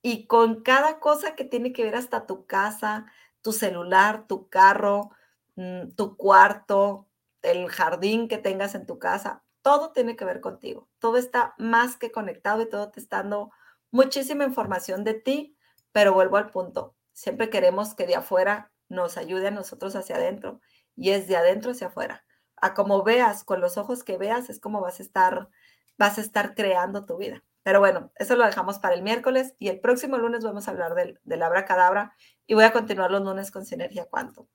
y 0.03 0.27
con 0.27 0.63
cada 0.63 1.01
cosa 1.01 1.35
que 1.35 1.45
tiene 1.45 1.73
que 1.73 1.85
ver 1.85 1.97
hasta 1.97 2.27
tu 2.27 2.47
casa, 2.47 3.07
tu 3.43 3.53
celular, 3.53 4.27
tu 4.27 4.49
carro, 4.49 5.11
mm, 5.57 5.91
tu 5.97 6.17
cuarto, 6.17 7.09
el 7.43 7.69
jardín 7.69 8.29
que 8.29 8.39
tengas 8.39 8.75
en 8.75 8.87
tu 8.87 8.99
casa, 8.99 9.43
todo 9.63 9.93
tiene 9.93 10.17
que 10.17 10.25
ver 10.25 10.41
contigo. 10.41 10.89
Todo 10.99 11.17
está 11.17 11.55
más 11.59 11.97
que 11.97 12.13
conectado 12.13 12.63
y 12.63 12.69
todo 12.69 12.91
te 12.91 13.01
está 13.01 13.19
dando 13.19 13.51
muchísima 13.97 14.45
información 14.45 15.05
de 15.05 15.15
ti, 15.15 15.57
pero 15.91 16.13
vuelvo 16.13 16.37
al 16.37 16.51
punto. 16.51 16.95
Siempre 17.13 17.49
queremos 17.49 17.95
que 17.95 18.07
de 18.07 18.17
afuera 18.17 18.71
nos 18.89 19.17
ayude 19.17 19.49
a 19.49 19.51
nosotros 19.51 19.97
hacia 19.97 20.17
adentro 20.17 20.61
y 20.95 21.11
es 21.11 21.27
de 21.29 21.37
adentro 21.37 21.71
hacia 21.73 21.87
afuera. 21.87 22.25
A 22.57 22.75
como 22.75 23.03
veas, 23.03 23.43
con 23.43 23.61
los 23.61 23.79
ojos 23.79 24.05
que 24.05 24.19
veas, 24.19 24.51
es 24.51 24.61
como 24.61 24.83
vas 24.83 25.01
a 25.01 25.03
estar, 25.03 25.49
vas 25.97 26.19
a 26.19 26.21
estar 26.21 26.55
creando 26.55 27.07
tu 27.07 27.17
vida. 27.17 27.43
Pero 27.63 27.81
bueno, 27.81 28.13
eso 28.17 28.37
lo 28.37 28.45
dejamos 28.45 28.79
para 28.79 28.95
el 28.95 29.03
miércoles 29.03 29.55
y 29.59 29.69
el 29.69 29.81
próximo 29.81 30.19
lunes 30.19 30.45
vamos 30.45 30.69
a 30.69 30.73
hablar 30.73 30.95
del, 30.95 31.19
del 31.25 31.43
abracadabra 31.43 32.15
y 32.47 32.53
voy 32.53 32.65
a 32.65 32.73
continuar 32.73 33.11
los 33.11 33.23
lunes 33.23 33.51
con 33.51 33.65
Sinergia 33.65 34.05
Cuánto. 34.05 34.47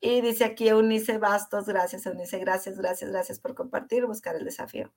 Y 0.00 0.20
dice 0.20 0.44
aquí 0.44 0.68
Eunice 0.68 1.18
Bastos, 1.18 1.66
gracias 1.66 2.06
Eunice, 2.06 2.38
gracias, 2.38 2.76
gracias, 2.76 3.10
gracias 3.10 3.40
por 3.40 3.54
compartir, 3.54 4.06
buscar 4.06 4.36
el 4.36 4.44
desafío. 4.44 4.92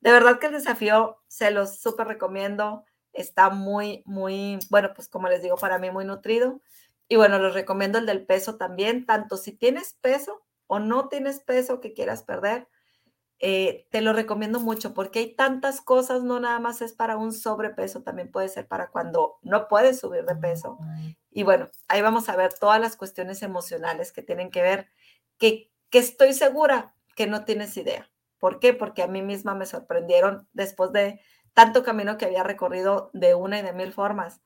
De 0.00 0.12
verdad 0.12 0.38
que 0.38 0.46
el 0.46 0.52
desafío 0.52 1.18
se 1.26 1.50
los 1.50 1.80
súper 1.80 2.06
recomiendo, 2.06 2.84
está 3.20 3.50
muy, 3.50 4.02
muy, 4.06 4.58
bueno, 4.70 4.90
pues 4.94 5.08
como 5.08 5.28
les 5.28 5.42
digo, 5.42 5.56
para 5.56 5.78
mí 5.78 5.90
muy 5.90 6.04
nutrido. 6.04 6.60
Y 7.08 7.16
bueno, 7.16 7.38
les 7.38 7.54
recomiendo 7.54 7.98
el 7.98 8.06
del 8.06 8.26
peso 8.26 8.56
también, 8.56 9.06
tanto 9.06 9.36
si 9.36 9.52
tienes 9.52 9.94
peso 10.00 10.42
o 10.66 10.78
no 10.78 11.08
tienes 11.08 11.40
peso 11.40 11.80
que 11.80 11.94
quieras 11.94 12.22
perder, 12.22 12.68
eh, 13.40 13.86
te 13.90 14.00
lo 14.00 14.12
recomiendo 14.12 14.58
mucho 14.58 14.94
porque 14.94 15.20
hay 15.20 15.34
tantas 15.34 15.80
cosas, 15.80 16.24
no 16.24 16.40
nada 16.40 16.58
más 16.58 16.82
es 16.82 16.92
para 16.92 17.16
un 17.16 17.32
sobrepeso, 17.32 18.02
también 18.02 18.32
puede 18.32 18.48
ser 18.48 18.66
para 18.66 18.90
cuando 18.90 19.38
no 19.42 19.68
puedes 19.68 20.00
subir 20.00 20.24
de 20.24 20.34
peso. 20.34 20.78
Y 21.30 21.44
bueno, 21.44 21.68
ahí 21.86 22.02
vamos 22.02 22.28
a 22.28 22.36
ver 22.36 22.52
todas 22.52 22.80
las 22.80 22.96
cuestiones 22.96 23.42
emocionales 23.42 24.12
que 24.12 24.22
tienen 24.22 24.50
que 24.50 24.62
ver, 24.62 24.88
que, 25.38 25.70
que 25.88 25.98
estoy 25.98 26.34
segura 26.34 26.94
que 27.14 27.28
no 27.28 27.44
tienes 27.44 27.76
idea. 27.76 28.10
¿Por 28.38 28.58
qué? 28.58 28.74
Porque 28.74 29.02
a 29.02 29.08
mí 29.08 29.22
misma 29.22 29.54
me 29.54 29.66
sorprendieron 29.66 30.48
después 30.52 30.92
de 30.92 31.20
tanto 31.54 31.82
camino 31.82 32.18
que 32.18 32.26
había 32.26 32.42
recorrido 32.42 33.10
de 33.12 33.34
una 33.34 33.58
y 33.58 33.62
de 33.62 33.72
mil 33.72 33.92
formas. 33.92 34.40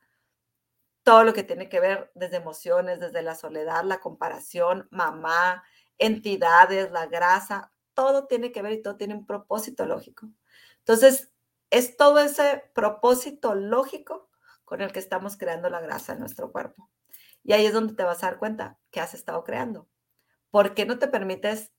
Todo 1.03 1.23
lo 1.23 1.33
que 1.33 1.43
tiene 1.43 1.69
que 1.69 1.79
ver 1.79 2.11
desde 2.15 2.37
emociones, 2.37 2.99
desde 2.99 3.21
la 3.21 3.35
soledad, 3.35 3.83
la 3.83 3.99
comparación, 3.99 4.87
mamá, 4.91 5.63
entidades, 5.97 6.91
la 6.91 7.07
grasa, 7.07 7.71
todo 7.93 8.25
tiene 8.25 8.51
que 8.51 8.61
ver 8.61 8.73
y 8.73 8.81
todo 8.81 8.95
tiene 8.95 9.13
un 9.13 9.25
propósito 9.25 9.85
lógico. 9.85 10.29
Entonces, 10.79 11.31
es 11.69 11.97
todo 11.97 12.19
ese 12.19 12.63
propósito 12.73 13.55
lógico 13.55 14.29
con 14.63 14.81
el 14.81 14.91
que 14.91 14.99
estamos 14.99 15.37
creando 15.37 15.69
la 15.69 15.81
grasa 15.81 16.13
en 16.13 16.19
nuestro 16.19 16.51
cuerpo. 16.51 16.89
Y 17.43 17.53
ahí 17.53 17.65
es 17.65 17.73
donde 17.73 17.93
te 17.93 18.03
vas 18.03 18.23
a 18.23 18.27
dar 18.27 18.39
cuenta 18.39 18.79
que 18.91 18.99
has 18.99 19.13
estado 19.13 19.43
creando. 19.43 19.87
¿Por 20.51 20.73
qué 20.73 20.85
no 20.85 20.99
te 20.99 21.07
permites 21.07 21.71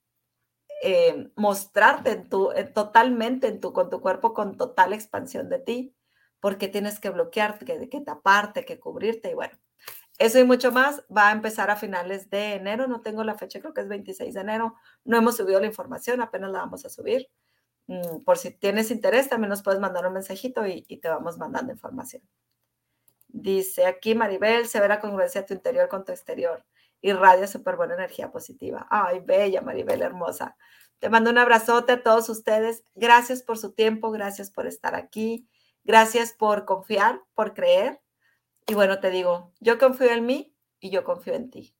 eh, 0.86 1.32
mostrarte 1.34 2.12
en 2.12 2.28
tu, 2.28 2.50
totalmente 2.74 3.48
en 3.48 3.58
tu, 3.58 3.72
con 3.72 3.88
tu 3.88 4.02
cuerpo 4.02 4.34
con 4.34 4.58
total 4.58 4.92
expansión 4.92 5.48
de 5.48 5.58
ti? 5.58 5.96
Porque 6.40 6.68
tienes 6.68 7.00
que 7.00 7.08
bloquearte, 7.08 7.64
que, 7.64 8.00
taparte, 8.02 8.66
que 8.66 8.78
cubrirte. 8.78 9.30
Y 9.30 9.34
bueno, 9.34 9.58
eso 10.18 10.38
y 10.38 10.44
mucho 10.44 10.72
más 10.72 11.02
va 11.14 11.30
a 11.30 11.32
empezar 11.32 11.70
a 11.70 11.76
finales 11.76 12.28
de 12.28 12.54
enero. 12.56 12.86
No 12.86 13.00
tengo 13.00 13.24
la 13.24 13.34
fecha, 13.34 13.60
creo 13.60 13.72
que 13.72 13.80
es 13.80 13.88
26 13.88 14.34
de 14.34 14.40
enero. 14.40 14.74
No 15.04 15.16
hemos 15.16 15.38
subido 15.38 15.58
la 15.58 15.66
información, 15.66 16.20
apenas 16.20 16.52
la 16.52 16.58
vamos 16.58 16.84
a 16.84 16.90
subir. 16.90 17.30
Mm, 17.86 18.20
por 18.24 18.36
si 18.36 18.50
tienes 18.50 18.90
interés, 18.90 19.30
también 19.30 19.48
nos 19.50 19.62
puedes 19.62 19.80
mandar 19.80 20.06
un 20.06 20.12
mensajito 20.12 20.66
y, 20.66 20.82
te 20.82 21.08
vamos 21.08 21.38
mandando 21.38 21.72
información. 21.72 22.22
Dice 23.28 23.86
aquí 23.86 24.14
Maribel, 24.14 24.66
se 24.68 24.80
ve 24.80 24.88
la 24.88 25.00
congruencia 25.00 25.40
de 25.40 25.46
tu 25.46 25.54
interior 25.54 25.88
con 25.88 26.04
tu 26.04 26.12
exterior. 26.12 26.64
Irradia 27.04 27.46
súper 27.46 27.76
buena 27.76 27.92
energía 27.92 28.32
positiva. 28.32 28.86
Ay, 28.90 29.20
bella 29.20 29.60
Maribel, 29.60 30.00
hermosa. 30.00 30.56
Te 31.00 31.10
mando 31.10 31.28
un 31.28 31.36
abrazote 31.36 31.92
a 31.92 32.02
todos 32.02 32.30
ustedes. 32.30 32.82
Gracias 32.94 33.42
por 33.42 33.58
su 33.58 33.74
tiempo, 33.74 34.10
gracias 34.10 34.50
por 34.50 34.66
estar 34.66 34.94
aquí, 34.94 35.46
gracias 35.84 36.32
por 36.32 36.64
confiar, 36.64 37.20
por 37.34 37.52
creer. 37.52 38.00
Y 38.66 38.72
bueno, 38.72 39.00
te 39.00 39.10
digo, 39.10 39.52
yo 39.60 39.78
confío 39.78 40.12
en 40.12 40.24
mí 40.24 40.56
y 40.80 40.88
yo 40.88 41.04
confío 41.04 41.34
en 41.34 41.50
ti. 41.50 41.76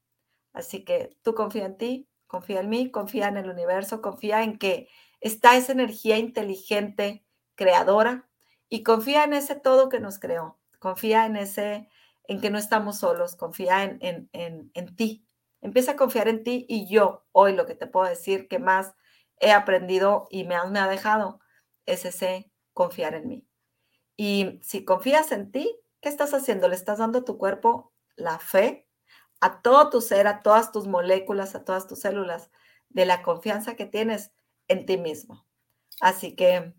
Así 0.53 0.85
que 0.85 1.17
tú 1.23 1.35
confía 1.35 1.65
en 1.65 1.79
ti, 1.79 2.07
confía 2.27 2.61
en 2.61 2.69
mí, 2.69 2.91
confía 2.91 3.29
en 3.29 3.39
el 3.39 3.49
universo, 3.49 4.03
confía 4.03 4.43
en 4.43 4.59
que 4.59 4.91
está 5.21 5.57
esa 5.57 5.73
energía 5.73 6.19
inteligente, 6.19 7.25
creadora, 7.55 8.29
y 8.69 8.83
confía 8.83 9.25
en 9.25 9.33
ese 9.33 9.55
todo 9.55 9.89
que 9.89 10.01
nos 10.01 10.19
creó. 10.19 10.59
Confía 10.81 11.25
en 11.25 11.37
ese, 11.37 11.89
en 12.27 12.41
que 12.41 12.51
no 12.51 12.59
estamos 12.59 12.99
solos, 12.99 13.37
confía 13.37 13.85
en, 13.85 13.99
en, 14.33 14.71
en, 14.73 14.97
ti. 14.97 15.27
Empieza 15.61 15.93
a 15.93 15.97
confiar 15.97 16.29
en 16.29 16.43
ti 16.43 16.67
y 16.69 16.89
yo 16.89 17.27
hoy 17.33 17.55
lo 17.55 17.67
que 17.67 17.75
te 17.75 17.87
puedo 17.87 18.09
decir 18.09 18.49
que 18.49 18.59
más 18.59 18.95
he 19.41 19.53
aprendido 19.53 20.27
y 20.31 20.45
me, 20.45 20.57
me 20.71 20.79
ha 20.79 20.89
dejado 20.89 21.41
es 21.87 22.05
ese 22.05 22.51
confiar 22.73 23.15
en 23.15 23.29
mí. 23.29 23.47
Y 24.17 24.61
si 24.63 24.85
confías 24.85 25.33
en 25.33 25.51
ti, 25.51 25.79
¿qué 26.01 26.09
estás 26.09 26.35
haciendo? 26.35 26.69
Le 26.69 26.77
estás 26.77 26.99
dando 26.99 27.21
a 27.21 27.25
tu 27.25 27.37
cuerpo 27.37 27.93
la 28.17 28.39
fe, 28.39 28.89
a 29.41 29.61
todo 29.61 29.91
tu 29.91 30.01
ser, 30.01 30.27
a 30.27 30.43
todas 30.43 30.73
tus 30.73 30.87
moléculas, 30.87 31.55
a 31.55 31.65
todas 31.65 31.87
tus 31.87 32.01
células, 32.01 32.51
de 32.89 33.07
la 33.07 33.23
confianza 33.23 33.75
que 33.75 33.87
tienes 33.87 34.33
en 34.69 34.87
ti 34.87 34.97
mismo. 34.97 35.47
Así 36.01 36.35
que, 36.37 36.75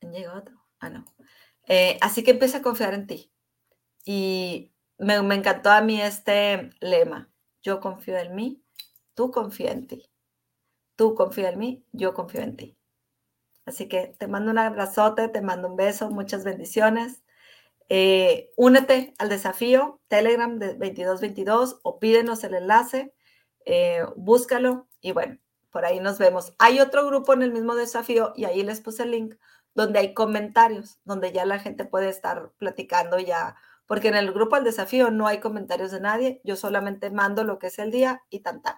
llega 0.00 0.34
otro. 0.36 0.62
Ah, 0.78 0.90
no. 0.90 1.04
Eh, 1.66 1.98
así 2.00 2.22
que 2.22 2.32
empieza 2.32 2.58
a 2.58 2.62
confiar 2.62 2.94
en 2.94 3.06
ti. 3.06 3.32
Y 4.04 4.72
me, 4.98 5.14
encantó 5.16 5.70
a 5.70 5.80
mí 5.80 6.00
este 6.00 6.70
lema. 6.80 7.30
Yo 7.62 7.80
confío 7.80 8.18
en 8.18 8.34
mí, 8.34 8.64
tú 9.14 9.30
confía 9.30 9.72
en 9.72 9.86
ti. 9.86 10.10
Tú 10.96 11.14
confía 11.14 11.50
en 11.50 11.58
mí, 11.58 11.86
yo 11.92 12.14
confío 12.14 12.42
en 12.42 12.56
ti. 12.56 12.76
Así 13.64 13.88
que 13.88 14.08
te 14.18 14.26
mando 14.26 14.50
un 14.50 14.58
abrazote, 14.58 15.28
te 15.28 15.40
mando 15.40 15.68
un 15.68 15.76
beso, 15.76 16.10
muchas 16.10 16.44
bendiciones. 16.44 17.22
Eh, 17.88 18.50
únete 18.56 19.14
al 19.18 19.28
desafío 19.28 20.00
Telegram 20.08 20.58
de 20.58 20.68
2222 20.68 21.80
o 21.82 21.98
pídenos 21.98 22.42
el 22.44 22.54
enlace, 22.54 23.12
eh, 23.66 24.04
búscalo 24.16 24.88
y 25.00 25.12
bueno, 25.12 25.38
por 25.70 25.84
ahí 25.84 26.00
nos 26.00 26.18
vemos. 26.18 26.54
Hay 26.58 26.80
otro 26.80 27.06
grupo 27.06 27.32
en 27.32 27.42
el 27.42 27.52
mismo 27.52 27.74
desafío 27.74 28.32
y 28.36 28.44
ahí 28.44 28.62
les 28.62 28.80
puse 28.80 29.02
el 29.02 29.10
link 29.10 29.34
donde 29.74 29.98
hay 29.98 30.14
comentarios, 30.14 31.00
donde 31.04 31.32
ya 31.32 31.44
la 31.46 31.58
gente 31.58 31.84
puede 31.84 32.08
estar 32.08 32.52
platicando 32.58 33.18
ya, 33.18 33.56
porque 33.92 34.08
en 34.08 34.16
el 34.16 34.32
grupo 34.32 34.56
del 34.56 34.64
desafío 34.64 35.10
no 35.10 35.26
hay 35.26 35.38
comentarios 35.38 35.90
de 35.90 36.00
nadie, 36.00 36.40
yo 36.44 36.56
solamente 36.56 37.10
mando 37.10 37.44
lo 37.44 37.58
que 37.58 37.66
es 37.66 37.78
el 37.78 37.90
día 37.90 38.22
y 38.30 38.40
tan 38.40 38.62
tan. 38.62 38.76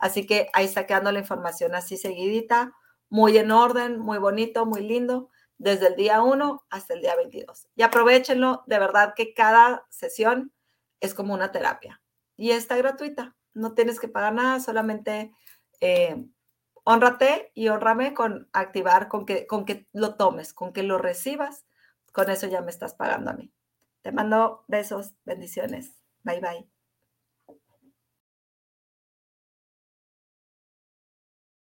Así 0.00 0.26
que 0.26 0.48
ahí 0.54 0.64
está 0.64 0.88
quedando 0.88 1.12
la 1.12 1.20
información 1.20 1.76
así 1.76 1.96
seguidita, 1.96 2.72
muy 3.08 3.38
en 3.38 3.52
orden, 3.52 3.96
muy 3.96 4.18
bonito, 4.18 4.66
muy 4.66 4.80
lindo, 4.80 5.30
desde 5.56 5.86
el 5.86 5.94
día 5.94 6.20
1 6.20 6.66
hasta 6.68 6.94
el 6.94 7.00
día 7.00 7.14
22. 7.14 7.68
Y 7.76 7.82
aprovechenlo, 7.82 8.64
de 8.66 8.80
verdad 8.80 9.14
que 9.14 9.34
cada 9.34 9.86
sesión 9.88 10.52
es 10.98 11.14
como 11.14 11.32
una 11.32 11.52
terapia 11.52 12.02
y 12.36 12.50
está 12.50 12.76
gratuita, 12.76 13.36
no 13.54 13.72
tienes 13.72 14.00
que 14.00 14.08
pagar 14.08 14.34
nada, 14.34 14.58
solamente 14.58 15.32
eh, 15.80 16.26
honrate 16.82 17.52
y 17.54 17.68
honrame 17.68 18.14
con 18.14 18.48
activar, 18.52 19.06
con 19.06 19.26
que, 19.26 19.46
con 19.46 19.64
que 19.64 19.86
lo 19.92 20.16
tomes, 20.16 20.52
con 20.52 20.72
que 20.72 20.82
lo 20.82 20.98
recibas. 20.98 21.66
Con 22.12 22.30
eso 22.30 22.48
ya 22.48 22.62
me 22.62 22.72
estás 22.72 22.94
pagando 22.94 23.30
a 23.30 23.34
mí. 23.34 23.52
Te 24.06 24.12
mando 24.12 24.64
besos, 24.68 25.16
bendiciones. 25.24 25.96
Bye 26.22 26.40
bye. 26.40 26.75